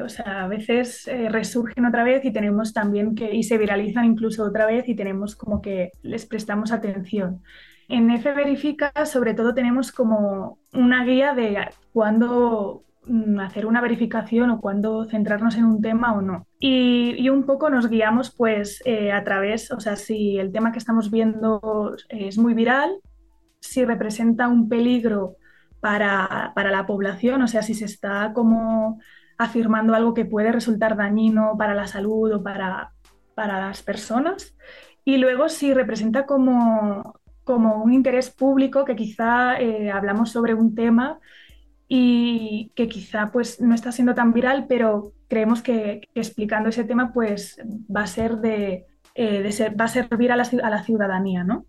o 0.02 0.08
sea, 0.08 0.44
a 0.44 0.48
veces 0.48 1.06
eh, 1.06 1.28
resurgen 1.28 1.86
otra 1.86 2.02
vez 2.02 2.24
y 2.24 2.32
tenemos 2.32 2.72
también 2.72 3.14
que, 3.14 3.32
y 3.32 3.42
se 3.44 3.58
viralizan 3.58 4.04
incluso 4.04 4.44
otra 4.44 4.66
vez 4.66 4.88
y 4.88 4.96
tenemos 4.96 5.36
como 5.36 5.60
que 5.60 5.92
les 6.02 6.26
prestamos 6.26 6.72
atención. 6.72 7.42
En 7.88 8.10
F 8.10 8.32
Verifica, 8.32 8.90
sobre 9.04 9.34
todo, 9.34 9.54
tenemos 9.54 9.92
como 9.92 10.58
una 10.72 11.04
guía 11.04 11.34
de 11.34 11.68
cuándo 11.92 12.84
hacer 13.40 13.66
una 13.66 13.80
verificación 13.80 14.50
o 14.50 14.60
cuándo 14.60 15.04
centrarnos 15.06 15.56
en 15.56 15.64
un 15.64 15.80
tema 15.80 16.14
o 16.14 16.22
no. 16.22 16.46
Y, 16.60 17.28
un 17.28 17.44
poco 17.44 17.70
nos 17.70 17.88
guiamos 17.88 18.30
pues 18.30 18.80
eh, 18.84 19.12
a 19.12 19.24
través, 19.24 19.70
o 19.72 19.80
sea, 19.80 19.96
si 19.96 20.38
el 20.38 20.52
tema 20.52 20.72
que 20.72 20.78
estamos 20.78 21.10
viendo 21.10 21.96
es 22.08 22.38
muy 22.38 22.54
viral, 22.54 22.90
si 23.60 23.84
representa 23.84 24.48
un 24.48 24.68
peligro 24.68 25.36
para, 25.80 26.52
la 26.54 26.86
población, 26.86 27.42
o 27.42 27.48
sea, 27.48 27.62
si 27.62 27.74
se 27.74 27.86
está 27.86 28.32
como 28.32 29.00
afirmando 29.36 29.94
algo 29.94 30.14
que 30.14 30.24
puede 30.24 30.52
resultar 30.52 30.96
dañino 30.96 31.56
para 31.58 31.74
la 31.74 31.88
salud 31.88 32.32
o 32.32 32.42
para, 32.42 32.92
para 33.34 33.60
las 33.60 33.82
personas. 33.82 34.56
Y 35.04 35.16
luego 35.16 35.48
si 35.48 35.74
representa 35.74 36.24
como, 36.26 37.20
como 37.42 37.82
un 37.82 37.92
interés 37.92 38.30
público, 38.30 38.84
que 38.84 38.94
quizá 38.94 39.60
eh, 39.60 39.90
hablamos 39.90 40.30
sobre 40.30 40.54
un 40.54 40.76
tema 40.76 41.18
y 41.94 42.72
que 42.74 42.88
quizá 42.88 43.30
pues 43.30 43.60
no 43.60 43.74
está 43.74 43.92
siendo 43.92 44.14
tan 44.14 44.32
viral, 44.32 44.64
pero 44.66 45.12
creemos 45.28 45.60
que, 45.60 46.00
explicando 46.14 46.70
ese 46.70 46.84
tema 46.84 47.12
pues 47.12 47.58
va 47.94 48.04
a 48.04 48.06
ser 48.06 48.38
de, 48.38 48.86
eh, 49.14 49.52
ser, 49.52 49.78
va 49.78 49.84
a 49.84 49.88
servir 49.88 50.32
a 50.32 50.36
la, 50.36 50.48
a 50.62 50.70
la 50.70 50.84
ciudadanía, 50.84 51.44
¿no? 51.44 51.66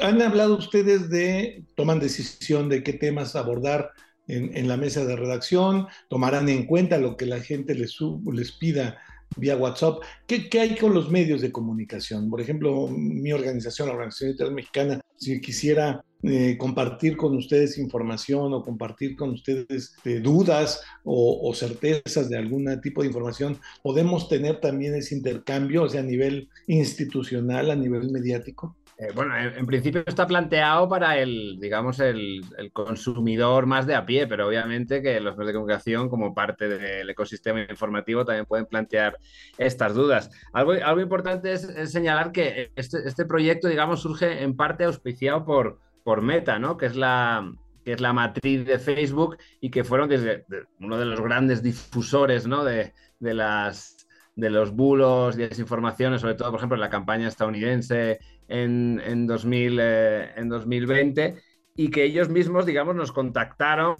Han 0.00 0.22
hablado 0.22 0.56
ustedes 0.58 1.10
de, 1.10 1.64
toman 1.74 1.98
decisión 1.98 2.68
de 2.68 2.84
qué 2.84 2.92
temas 2.92 3.34
abordar 3.34 3.90
en, 4.28 4.56
en, 4.56 4.68
la 4.68 4.76
mesa 4.76 5.04
de 5.04 5.16
redacción, 5.16 5.88
tomarán 6.08 6.48
en 6.48 6.66
cuenta 6.66 6.98
lo 6.98 7.16
que 7.16 7.26
la 7.26 7.40
gente 7.40 7.74
les, 7.74 7.98
les 8.32 8.52
pida 8.52 8.98
vía 9.36 9.56
WhatsApp. 9.56 10.04
¿Qué, 10.28 10.48
¿Qué, 10.48 10.60
hay 10.60 10.76
con 10.76 10.94
los 10.94 11.10
medios 11.10 11.40
de 11.40 11.50
comunicación? 11.50 12.30
Por 12.30 12.40
ejemplo, 12.40 12.86
mi 12.86 13.32
organización, 13.32 13.88
la 13.88 13.94
Organización 13.94 14.30
Internacional 14.30 14.54
Mexicana, 14.54 15.00
si 15.16 15.40
quisiera 15.40 16.04
eh, 16.24 16.56
compartir 16.58 17.16
con 17.16 17.36
ustedes 17.36 17.76
información 17.78 18.54
o 18.54 18.62
compartir 18.62 19.14
con 19.14 19.30
ustedes 19.30 19.94
eh, 20.04 20.20
dudas 20.20 20.82
o, 21.04 21.52
certezas 21.54 22.30
de 22.30 22.38
algún 22.38 22.80
tipo 22.80 23.02
de 23.02 23.08
información, 23.08 23.58
podemos 23.82 24.28
tener 24.28 24.60
también 24.60 24.94
ese 24.94 25.14
intercambio, 25.14 25.82
o 25.82 25.88
sea, 25.88 26.00
a 26.00 26.04
nivel 26.04 26.48
institucional, 26.66 27.70
a 27.70 27.76
nivel 27.76 28.10
mediático. 28.10 28.74
Eh, 28.96 29.08
bueno, 29.12 29.36
en, 29.36 29.66
principio 29.66 30.04
está 30.06 30.24
planteado 30.24 30.88
para 30.88 31.18
el, 31.18 31.58
digamos, 31.58 31.98
el, 31.98 32.42
consumidor 32.72 33.66
más 33.66 33.86
de 33.86 33.96
a 33.96 34.06
pie, 34.06 34.28
pero 34.28 34.46
obviamente 34.46 35.02
que 35.02 35.18
los 35.20 35.36
medios 35.36 35.48
de 35.48 35.54
comunicación, 35.54 36.08
como 36.08 36.32
parte 36.32 36.68
del 36.68 37.10
ecosistema 37.10 37.62
informativo, 37.68 38.24
también 38.24 38.46
pueden 38.46 38.66
plantear 38.66 39.18
estas 39.58 39.94
dudas. 39.94 40.30
Algo, 40.52 40.72
algo 40.72 41.00
importante 41.00 41.52
es, 41.52 41.68
señalar 41.90 42.30
que 42.30 42.70
este, 42.76 42.98
este, 43.06 43.24
proyecto, 43.24 43.66
digamos, 43.66 44.00
surge 44.00 44.42
en 44.42 44.54
parte 44.56 44.84
auspiciado 44.84 45.44
por, 45.44 45.80
por 46.04 46.22
Meta, 46.22 46.58
¿no? 46.58 46.76
Que 46.76 46.86
es 46.86 46.94
la, 46.94 47.50
que 47.84 47.92
es 47.92 48.00
la 48.00 48.12
matriz 48.12 48.64
de 48.64 48.78
Facebook 48.78 49.38
y 49.60 49.70
que 49.70 49.82
fueron 49.82 50.08
desde 50.08 50.44
uno 50.78 50.98
de 50.98 51.06
los 51.06 51.20
grandes 51.20 51.62
difusores, 51.62 52.46
¿no? 52.46 52.62
De, 52.62 52.92
las, 53.20 54.06
de 54.36 54.50
los 54.50 54.70
bulos 54.70 55.36
y 55.36 55.38
desinformaciones, 55.38 56.20
sobre 56.20 56.34
todo, 56.34 56.50
por 56.50 56.60
ejemplo, 56.60 56.76
en 56.76 56.82
la 56.82 56.90
campaña 56.90 57.26
estadounidense 57.26 58.20
en, 58.46 59.00
en, 59.04 59.26
2000, 59.26 59.78
eh, 59.80 60.30
2020 60.44 61.42
y 61.76 61.90
que 61.90 62.04
ellos 62.04 62.28
mismos, 62.28 62.66
digamos, 62.66 62.94
nos 62.94 63.10
contactaron 63.10 63.96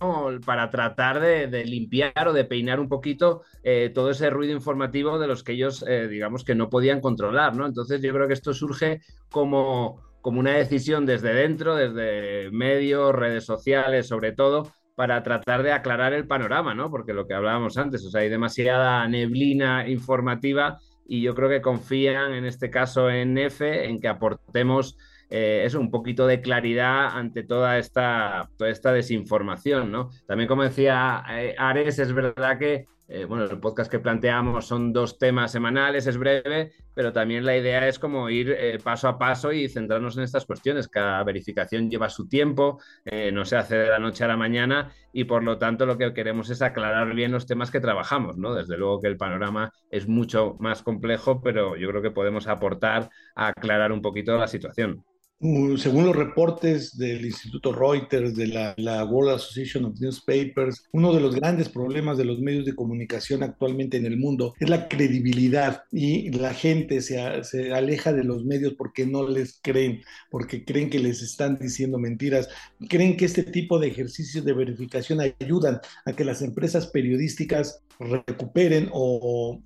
para 0.47 0.71
tratar 0.71 1.19
de, 1.21 1.65
limpiar 1.65 2.29
o 2.29 2.33
de 2.33 2.45
peinar 2.45 2.79
un 2.79 2.89
poquito 2.89 3.43
eh, 3.65 3.91
todo 3.93 4.11
ese 4.11 4.31
ruido 4.31 4.53
informativo 4.53 5.19
de 5.19 5.27
los 5.27 5.43
que 5.43 5.53
ellos, 5.53 5.85
eh, 5.89 6.07
digamos, 6.07 6.45
que 6.45 6.55
no 6.55 6.71
podían 6.71 7.01
controlar, 7.01 7.57
¿no? 7.57 7.67
Entonces 7.67 8.01
yo 8.01 8.13
creo 8.13 8.29
que 8.29 8.35
esto 8.35 8.55
surge 8.55 9.01
como 9.29 10.01
como 10.25 10.41
una 10.41 10.53
decisión 10.53 11.05
desde 11.05 11.35
dentro, 11.35 11.77
desde 11.77 12.51
medios, 12.51 13.15
redes 13.15 13.45
sociales, 13.45 14.09
sobre 14.09 14.33
todo, 14.33 14.73
para 14.95 15.23
tratar 15.23 15.63
de 15.63 15.71
aclarar 15.71 16.15
el 16.15 16.27
panorama, 16.27 16.75
¿no? 16.75 16.91
Porque 16.91 17.13
lo 17.13 17.27
que 17.27 17.35
hablábamos 17.35 17.77
antes, 17.77 18.03
o 18.03 18.19
hay 18.19 18.31
demasiada 18.31 19.07
neblina 19.07 19.87
informativa 19.87 20.79
y 21.07 21.21
yo 21.21 21.35
creo 21.35 21.51
que 21.51 21.61
confían 21.61 22.33
en 22.33 22.47
este 22.47 22.71
caso 22.71 23.11
en 23.11 23.37
EFE 23.37 23.85
en 23.85 24.01
que 24.01 24.09
aportemos 24.09 24.97
eh, 25.29 25.65
eso, 25.67 25.79
un 25.79 25.91
poquito 25.91 26.27
de 26.27 26.41
claridad 26.41 27.09
ante 27.19 27.43
toda 27.43 27.77
esta, 27.77 28.49
toda 28.57 28.71
esta 28.71 28.95
desinformación, 28.95 29.93
¿no? 29.93 30.09
También 30.27 30.49
como 30.49 30.63
decía 30.63 31.23
eh, 31.33 31.55
Ares, 31.59 31.99
es 31.99 32.15
verdad 32.15 32.59
que 32.59 32.87
eh, 33.07 33.27
bueno, 33.27 33.45
el 33.45 33.61
podcast 33.61 33.91
que 33.91 33.99
planteamos 33.99 34.67
son 34.67 34.93
dos 34.93 35.19
temas 35.19 35.53
semanales, 35.53 36.07
es 36.07 36.17
breve, 36.17 36.73
pero 36.95 37.13
también 37.13 37.45
la 37.45 37.57
idea 37.57 37.87
es 37.87 37.99
como 37.99 38.31
ir 38.31 38.51
eh, 38.51 38.79
paso 38.83 39.09
a 39.09 39.19
paso 39.19 39.53
y 39.53 39.69
centrarnos 39.69 40.17
en 40.17 40.23
estas 40.23 40.47
cuestiones. 40.47 40.89
Cada 40.89 41.23
verificación 41.23 41.91
lleva 41.91 42.09
su 42.09 42.29
tiempo, 42.29 42.81
eh, 43.05 43.31
no 43.31 43.45
se 43.45 43.57
hace 43.57 43.77
de 43.77 43.89
la 43.89 43.99
noche 43.99 44.25
a 44.25 44.29
la 44.29 44.37
mañana 44.39 44.91
y 45.13 45.25
por 45.25 45.43
lo 45.45 45.59
tanto 45.59 45.85
lo 45.85 45.99
que 45.99 46.15
queremos 46.15 46.49
es 46.49 46.63
aclarar 46.63 47.15
bien 47.15 47.33
los 47.33 47.47
temas 47.47 47.71
que 47.71 47.81
trabajamos, 47.81 48.39
¿no? 48.39 48.55
Desde 48.55 48.79
luego 48.79 49.01
que 49.03 49.09
el 49.09 49.19
panorama 49.19 49.73
es 49.91 50.09
mucho 50.09 50.57
más 50.59 50.83
complejo, 50.83 51.43
pero 51.43 51.77
yo 51.77 51.89
creo 51.91 52.03
que 52.03 52.11
podemos 52.11 52.47
aportar 52.47 53.11
a 53.35 53.49
aclarar 53.49 53.93
un 53.93 54.01
poquito 54.01 54.39
la 54.39 54.49
situación 54.49 55.05
según 55.77 56.07
los 56.07 56.17
reportes 56.17 56.97
del 56.97 57.27
Instituto 57.27 57.73
Reuters, 57.73 58.35
de 58.35 58.47
la, 58.47 59.05
World 59.05 59.35
Association 59.35 59.85
of 59.85 60.01
Newspapers, 60.01 60.85
uno 60.93 61.13
de 61.13 61.21
los 61.21 61.35
grandes 61.35 61.69
problemas 61.69 62.17
de 62.17 62.25
los 62.25 62.41
medios 62.41 62.65
de 62.65 62.75
comunicación 62.75 63.43
actualmente 63.43 63.99
en 63.99 64.07
el 64.07 64.17
mundo 64.17 64.55
es 64.59 64.71
la 64.71 64.89
credibilidad 64.89 65.83
y 65.93 66.31
la 66.31 66.55
gente 66.55 67.03
se, 67.03 67.45
se 67.45 67.75
aleja 67.75 68.13
de 68.13 68.25
los 68.25 68.45
medios 68.45 68.75
porque 68.75 69.07
no 69.07 69.29
les 69.29 69.59
creen, 69.61 70.03
porque 70.31 70.65
creen 70.65 70.89
que 70.89 70.99
les 70.99 71.21
están 71.21 71.59
diciendo 71.59 71.99
mentiras, 71.99 72.49
creen 72.89 73.17
que 73.17 73.27
este 73.27 73.43
tipo 73.43 73.79
de 73.79 73.89
ejercicios 73.89 74.45
de 74.45 74.53
verificación 74.55 75.21
ayudan 75.21 75.81
a 76.07 76.13
que 76.13 76.25
las 76.25 76.41
empresas 76.41 76.87
periodísticas 76.87 77.83
recuperen 77.99 78.89
o 78.93 79.61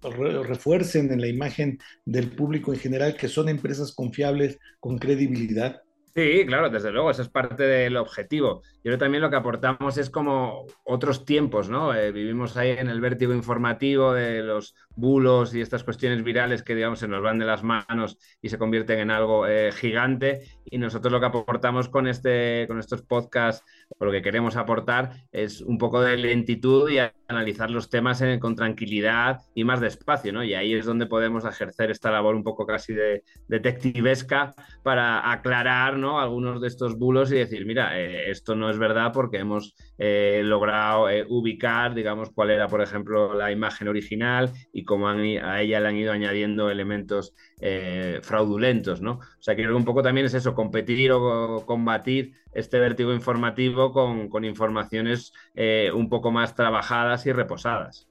refuercen 0.45 1.13
en 1.13 1.21
la 1.21 1.29
imagen 1.29 1.79
del 2.05 2.31
público 2.31 2.73
en 2.73 2.81
general 2.81 3.17
que 3.17 3.29
son 3.29 3.49
empresas 3.49 3.93
confiables 3.93 4.59
con 4.81 4.99
credibilidad? 4.99 5.68
Sí, 6.15 6.45
claro, 6.47 6.69
desde 6.69 6.91
luego, 6.91 7.11
eso 7.13 7.23
es 7.23 7.29
parte 7.29 7.63
del 7.63 7.97
objetivo. 7.97 8.63
Yo 8.77 8.83
creo 8.83 8.99
también 8.99 9.23
lo 9.23 9.31
que 9.31 9.37
aportamos 9.37 9.97
es 9.99 10.11
como 10.11 10.67
otros 10.83 11.25
tiempos, 11.25 11.69
¿no? 11.69 11.95
Eh, 11.95 12.11
vivimos 12.11 12.57
ahí 12.57 12.71
en 12.71 12.89
el 12.89 13.01
vértigo 13.01 13.33
informativo 13.33 14.13
de 14.13 14.43
los 14.43 14.75
bulos 14.99 15.55
y 15.55 15.61
estas 15.61 15.85
cuestiones 15.85 16.23
virales 16.25 16.63
que, 16.63 16.75
digamos, 16.75 16.99
se 16.99 17.09
nos 17.09 17.23
van 17.23 17.39
de 17.39 17.47
las 17.47 17.63
manos 17.63 18.19
y 18.43 18.49
se 18.49 18.59
convierten 18.59 18.99
en 18.99 19.11
algo 19.11 19.47
eh, 19.47 19.73
gigante. 19.73 20.43
Y 20.65 20.79
nosotros 20.79 21.13
lo 21.13 21.21
que 21.21 21.27
aportamos 21.27 21.89
con, 21.89 22.07
este, 22.07 22.67
con 22.67 22.79
estos 22.79 23.03
podcasts, 23.03 23.65
lo 23.99 24.11
que 24.11 24.23
queremos 24.23 24.57
aportar, 24.57 25.13
es 25.33 25.61
un 25.61 25.79
poco 25.79 26.01
de 26.01 26.17
lentitud 26.17 26.91
y 26.91 26.99
analizar 27.29 27.71
los 27.71 27.89
temas 27.89 28.23
con 28.41 28.57
tranquilidad 28.57 29.41
y 29.55 29.65
más 29.65 29.81
despacio, 29.81 30.33
¿no? 30.33 30.43
Y 30.43 30.55
ahí 30.55 30.75
es 30.75 30.87
donde 30.87 31.07
podemos 31.07 31.45
ejercer 31.45 31.91
esta 31.91 32.11
labor 32.11 32.35
un 32.35 32.43
poco 32.43 32.67
casi 32.67 32.93
de 32.93 33.23
detectivesca 33.47 34.55
para 34.83 35.31
aclarar, 35.31 35.97
¿no? 35.97 36.21
Algunos 36.21 36.61
de 36.61 36.69
estos 36.69 36.99
bulos 36.99 37.31
y 37.31 37.37
decir, 37.37 37.65
mira, 37.65 37.99
eh, 38.01 38.31
esto 38.31 38.55
no 38.57 38.71
es 38.71 38.79
verdad 38.79 39.13
porque 39.13 39.39
hemos 39.39 39.77
eh, 39.99 40.43
logrado 40.45 41.07
ubicar, 41.29 41.95
digamos, 41.95 42.31
cuál 42.31 42.51
era, 42.51 42.67
por 42.67 42.83
ejemplo, 42.83 43.35
la 43.35 43.53
imagen 43.53 43.89
original 43.89 44.51
y 44.73 44.85
cómo 44.89 45.07
a 45.07 45.61
ella 45.61 45.81
le 45.81 45.89
han 45.89 45.97
ido 45.97 46.13
añadiendo 46.13 46.71
elementos 46.71 47.35
eh, 47.61 48.21
fraudulentos, 48.23 49.03
¿no? 49.03 49.13
O 49.13 49.43
sea, 49.43 49.55
creo 49.55 49.69
que 49.69 49.77
un 49.77 49.85
poco 49.85 50.03
también 50.03 50.27
es 50.27 50.33
eso, 50.33 50.55
competir 50.55 51.13
o 51.13 51.67
combatir 51.67 52.33
este 52.53 52.81
vértigo 52.81 53.13
informativo 53.13 53.93
con, 53.93 54.45
informaciones 54.47 55.35
eh, 55.55 55.91
un 55.95 56.09
poco 56.09 56.33
más 56.33 56.55
trabajadas 56.55 57.27
y 57.27 57.33
reposadas. 57.33 58.09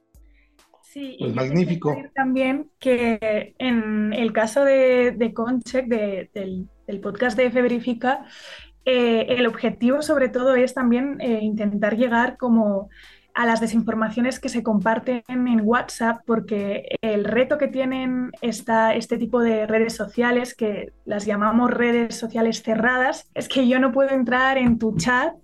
Sí, 0.82 1.16
pues 1.18 1.34
magnífico. 1.34 1.96
También 2.14 2.70
que 2.78 3.56
en 3.58 4.12
el 4.12 4.32
caso 4.32 4.64
de, 4.64 5.10
de 5.10 5.34
Concheck, 5.34 5.86
del, 5.86 6.68
podcast 7.02 7.36
de 7.36 7.46
F 7.46 7.60
Verifica, 7.60 8.24
eh, 8.84 9.26
el 9.30 9.48
objetivo 9.48 10.00
sobre 10.00 10.28
todo 10.28 10.54
es 10.54 10.74
también 10.74 11.20
intentar 11.20 11.96
llegar 11.96 12.36
como 12.38 12.88
a 13.38 13.46
las 13.46 13.60
desinformaciones 13.60 14.40
que 14.40 14.48
se 14.48 14.64
comparten 14.64 15.22
en 15.28 15.60
WhatsApp, 15.62 16.22
porque 16.26 16.96
el 17.00 17.24
reto 17.24 17.56
que 17.56 17.68
tienen 17.68 18.32
esta, 18.42 18.96
este 18.96 19.16
tipo 19.16 19.40
de 19.40 19.64
redes 19.64 19.94
sociales, 19.94 20.56
que 20.56 20.90
las 21.04 21.24
llamamos 21.24 21.70
redes 21.70 22.16
sociales 22.16 22.64
cerradas, 22.64 23.30
es 23.34 23.48
que 23.48 23.68
yo 23.68 23.78
no 23.78 23.92
puedo 23.92 24.10
entrar 24.10 24.58
en 24.58 24.76
tu 24.76 24.96
chat 24.96 25.34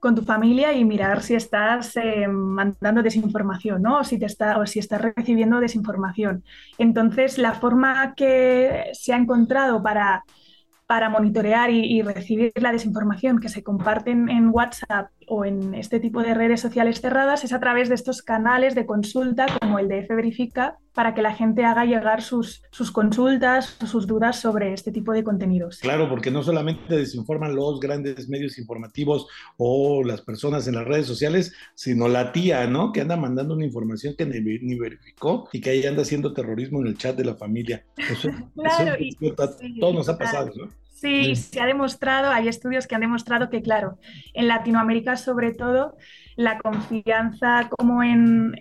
con 0.00 0.14
tu 0.14 0.22
familia 0.22 0.72
y 0.72 0.86
mirar 0.86 1.22
si 1.22 1.34
estás 1.34 1.94
eh, 1.98 2.26
mandando 2.26 3.02
desinformación, 3.02 3.82
¿no? 3.82 3.98
O 3.98 4.04
si, 4.04 4.18
te 4.18 4.24
está, 4.24 4.56
o 4.56 4.64
si 4.64 4.78
estás 4.78 5.02
recibiendo 5.02 5.60
desinformación. 5.60 6.44
Entonces, 6.78 7.36
la 7.36 7.52
forma 7.52 8.14
que 8.14 8.84
se 8.94 9.12
ha 9.12 9.18
encontrado 9.18 9.82
para 9.82 10.24
para 10.92 11.08
monitorear 11.08 11.70
y, 11.70 12.02
recibir 12.02 12.52
la 12.56 12.70
desinformación 12.70 13.38
que 13.38 13.48
se 13.48 13.62
comparten 13.62 14.28
en 14.28 14.50
WhatsApp 14.50 15.08
o 15.34 15.46
en 15.46 15.74
este 15.74 15.98
tipo 15.98 16.22
de 16.22 16.34
redes 16.34 16.60
sociales 16.60 17.00
cerradas 17.00 17.42
es 17.42 17.54
a 17.54 17.58
través 17.58 17.88
de 17.88 17.94
estos 17.94 18.20
canales 18.20 18.74
de 18.74 18.84
consulta 18.84 19.46
como 19.62 19.78
el 19.78 19.88
de 19.88 20.00
F 20.00 20.14
Verifica 20.14 20.76
para 20.92 21.14
que 21.14 21.22
la 21.22 21.32
gente 21.32 21.64
haga 21.64 21.86
llegar 21.86 22.20
sus, 22.20 22.62
sus 22.70 22.92
consultas 22.92 23.78
o 23.82 23.86
sus 23.86 24.06
dudas 24.06 24.38
sobre 24.38 24.74
este 24.74 24.92
tipo 24.92 25.14
de 25.14 25.24
contenidos. 25.24 25.78
Claro, 25.78 26.10
porque 26.10 26.30
no 26.30 26.42
solamente 26.42 26.94
desinforman 26.94 27.56
los 27.56 27.80
grandes 27.80 28.28
medios 28.28 28.58
informativos 28.58 29.26
o 29.56 30.04
las 30.04 30.20
personas 30.20 30.68
en 30.68 30.74
las 30.74 30.84
redes 30.84 31.06
sociales, 31.06 31.54
sino 31.74 32.08
la 32.08 32.30
tía, 32.32 32.66
¿no? 32.66 32.92
Que 32.92 33.00
anda 33.00 33.16
mandando 33.16 33.54
una 33.54 33.64
información 33.64 34.14
que 34.18 34.26
ni, 34.26 34.78
verificó 34.78 35.48
y 35.50 35.62
que 35.62 35.70
ahí 35.70 35.86
anda 35.86 36.02
haciendo 36.02 36.34
terrorismo 36.34 36.82
en 36.82 36.88
el 36.88 36.98
chat 36.98 37.16
de 37.16 37.24
la 37.24 37.36
familia. 37.36 37.86
Eso, 37.96 38.28
claro, 38.54 38.96
todo 39.80 39.94
nos 39.94 40.10
ha 40.10 40.18
pasado, 40.18 40.52
¿no? 40.54 40.82
Sí, 41.02 41.34
se 41.34 41.60
ha 41.60 41.66
demostrado, 41.66 42.30
hay 42.30 42.46
estudios 42.46 42.86
que 42.86 42.94
han 42.94 43.00
demostrado 43.00 43.50
que, 43.50 43.60
claro, 43.60 43.98
en 44.34 44.46
Latinoamérica 44.46 45.16
sobre 45.16 45.52
todo, 45.52 45.96
la 46.36 46.60
confianza 46.60 47.68
como 47.68 48.04
en, 48.04 48.52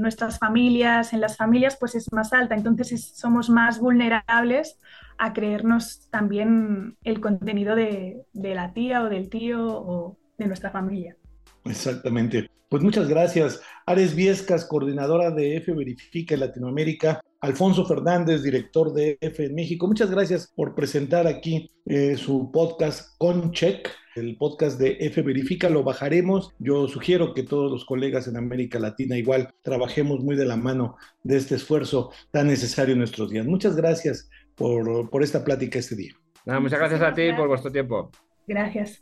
nuestras 0.00 0.40
familias, 0.40 1.12
en 1.12 1.20
las 1.20 1.36
familias, 1.36 1.76
pues 1.78 1.94
es 1.94 2.12
más 2.12 2.32
alta. 2.32 2.56
Entonces 2.56 3.12
somos 3.14 3.48
más 3.48 3.78
vulnerables 3.78 4.80
a 5.18 5.32
creernos 5.32 6.08
también 6.10 6.96
el 7.04 7.20
contenido 7.20 7.76
de, 7.76 8.22
de 8.32 8.54
la 8.56 8.72
tía 8.72 9.04
o 9.04 9.08
del 9.08 9.28
tío 9.28 9.64
o 9.64 10.18
de 10.36 10.46
nuestra 10.46 10.72
familia. 10.72 11.16
Exactamente. 11.64 12.50
Pues 12.68 12.82
muchas 12.82 13.08
gracias. 13.08 13.62
Ares 13.86 14.14
Viescas, 14.14 14.66
coordinadora 14.66 15.30
de 15.30 15.56
F 15.56 15.72
Verifica 15.72 16.34
en 16.34 16.40
Latinoamérica. 16.40 17.20
Alfonso 17.40 17.86
Fernández, 17.86 18.42
director 18.42 18.92
de 18.92 19.16
F 19.20 19.44
en 19.44 19.54
México. 19.54 19.86
Muchas 19.86 20.10
gracias 20.10 20.52
por 20.54 20.74
presentar 20.74 21.26
aquí 21.26 21.70
eh, 21.86 22.16
su 22.16 22.50
podcast 22.52 23.16
con 23.16 23.52
Check, 23.52 23.88
el 24.16 24.36
podcast 24.36 24.78
de 24.78 24.98
F 25.00 25.22
Verifica. 25.22 25.70
Lo 25.70 25.82
bajaremos. 25.82 26.52
Yo 26.58 26.88
sugiero 26.88 27.32
que 27.32 27.44
todos 27.44 27.70
los 27.70 27.86
colegas 27.86 28.28
en 28.28 28.36
América 28.36 28.78
Latina 28.78 29.16
igual 29.16 29.54
trabajemos 29.62 30.20
muy 30.20 30.36
de 30.36 30.44
la 30.44 30.56
mano 30.56 30.96
de 31.22 31.38
este 31.38 31.54
esfuerzo 31.54 32.10
tan 32.30 32.48
necesario 32.48 32.92
en 32.92 32.98
nuestros 32.98 33.30
días. 33.30 33.46
Muchas 33.46 33.76
gracias 33.76 34.28
por, 34.54 35.08
por 35.08 35.22
esta 35.22 35.44
plática 35.44 35.78
este 35.78 35.96
día. 35.96 36.12
muchas 36.44 36.78
gracias 36.78 37.00
a 37.00 37.14
ti 37.14 37.32
por 37.34 37.48
vuestro 37.48 37.70
tiempo. 37.72 38.10
Gracias. 38.46 39.00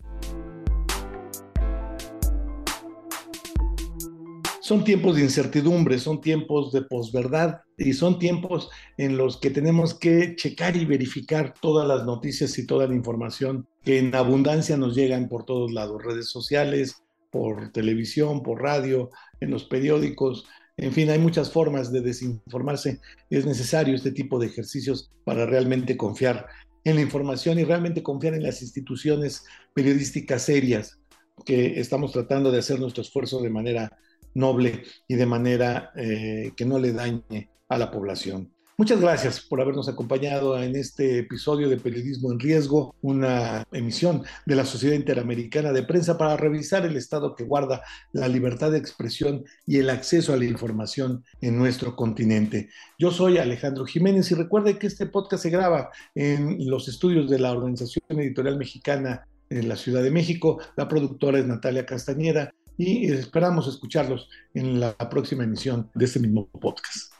Son 4.66 4.82
tiempos 4.82 5.14
de 5.14 5.22
incertidumbre, 5.22 5.96
son 6.00 6.20
tiempos 6.20 6.72
de 6.72 6.82
posverdad 6.82 7.60
y 7.78 7.92
son 7.92 8.18
tiempos 8.18 8.68
en 8.96 9.16
los 9.16 9.36
que 9.36 9.50
tenemos 9.50 9.94
que 9.94 10.34
checar 10.34 10.76
y 10.76 10.84
verificar 10.84 11.54
todas 11.60 11.86
las 11.86 12.04
noticias 12.04 12.58
y 12.58 12.66
toda 12.66 12.88
la 12.88 12.96
información 12.96 13.68
que 13.84 14.00
en 14.00 14.12
abundancia 14.12 14.76
nos 14.76 14.96
llegan 14.96 15.28
por 15.28 15.44
todos 15.44 15.70
lados, 15.70 16.02
redes 16.02 16.30
sociales, 16.30 16.96
por 17.30 17.70
televisión, 17.70 18.42
por 18.42 18.60
radio, 18.60 19.12
en 19.38 19.52
los 19.52 19.62
periódicos. 19.62 20.46
En 20.76 20.90
fin, 20.90 21.10
hay 21.10 21.20
muchas 21.20 21.52
formas 21.52 21.92
de 21.92 22.00
desinformarse. 22.00 22.98
Es 23.30 23.46
necesario 23.46 23.94
este 23.94 24.10
tipo 24.10 24.40
de 24.40 24.48
ejercicios 24.48 25.12
para 25.22 25.46
realmente 25.46 25.96
confiar 25.96 26.44
en 26.82 26.96
la 26.96 27.02
información 27.02 27.60
y 27.60 27.62
realmente 27.62 28.02
confiar 28.02 28.34
en 28.34 28.42
las 28.42 28.62
instituciones 28.62 29.44
periodísticas 29.74 30.42
serias 30.42 30.98
que 31.44 31.78
estamos 31.78 32.10
tratando 32.10 32.50
de 32.50 32.58
hacer 32.58 32.80
nuestro 32.80 33.02
esfuerzo 33.02 33.40
de 33.40 33.50
manera 33.50 33.96
noble 34.36 34.84
y 35.08 35.14
de 35.14 35.26
manera 35.26 35.92
eh, 35.96 36.52
que 36.56 36.64
no 36.64 36.78
le 36.78 36.92
dañe 36.92 37.48
a 37.68 37.78
la 37.78 37.90
población. 37.90 38.50
Muchas 38.78 39.00
gracias 39.00 39.40
por 39.40 39.62
habernos 39.62 39.88
acompañado 39.88 40.62
en 40.62 40.76
este 40.76 41.20
episodio 41.20 41.70
de 41.70 41.78
Periodismo 41.78 42.30
en 42.30 42.38
Riesgo, 42.38 42.94
una 43.00 43.64
emisión 43.72 44.22
de 44.44 44.54
la 44.54 44.66
Sociedad 44.66 44.94
Interamericana 44.94 45.72
de 45.72 45.82
Prensa 45.82 46.18
para 46.18 46.36
revisar 46.36 46.84
el 46.84 46.94
estado 46.98 47.34
que 47.34 47.44
guarda 47.44 47.80
la 48.12 48.28
libertad 48.28 48.70
de 48.70 48.76
expresión 48.76 49.46
y 49.66 49.78
el 49.78 49.88
acceso 49.88 50.34
a 50.34 50.36
la 50.36 50.44
información 50.44 51.24
en 51.40 51.56
nuestro 51.56 51.96
continente. 51.96 52.68
Yo 52.98 53.10
soy 53.10 53.38
Alejandro 53.38 53.86
Jiménez 53.86 54.30
y 54.30 54.34
recuerde 54.34 54.78
que 54.78 54.88
este 54.88 55.06
podcast 55.06 55.44
se 55.44 55.50
graba 55.50 55.88
en 56.14 56.58
los 56.68 56.86
estudios 56.86 57.30
de 57.30 57.38
la 57.38 57.52
Organización 57.52 58.04
Editorial 58.10 58.58
Mexicana 58.58 59.26
en 59.48 59.70
la 59.70 59.76
Ciudad 59.76 60.02
de 60.02 60.10
México. 60.10 60.60
La 60.76 60.86
productora 60.86 61.38
es 61.38 61.46
Natalia 61.46 61.86
Castañeda 61.86 62.52
y 62.76 63.10
esperamos 63.10 63.66
escucharlos 63.68 64.28
en 64.54 64.80
la 64.80 64.96
próxima 64.96 65.44
emisión 65.44 65.90
de 65.94 66.04
este 66.04 66.20
mismo 66.20 66.46
podcast. 66.48 67.12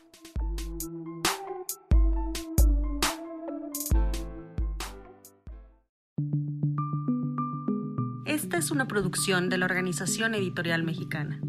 Esta 8.27 8.59
es 8.59 8.71
una 8.71 8.87
producción 8.87 9.49
de 9.49 9.59
la 9.59 9.65
Organización 9.65 10.35
Editorial 10.35 10.83
Mexicana. 10.83 11.41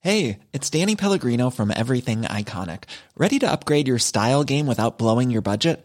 Hey, 0.00 0.38
it's 0.52 0.70
Danny 0.70 0.94
Pellegrino 0.94 1.50
from 1.50 1.72
Everything 1.72 2.22
Iconic. 2.22 2.84
¿Ready 3.16 3.40
to 3.40 3.50
upgrade 3.50 3.88
your 3.88 3.98
style 3.98 4.44
game 4.44 4.68
without 4.68 4.98
blowing 4.98 5.30
your 5.30 5.42
budget? 5.42 5.84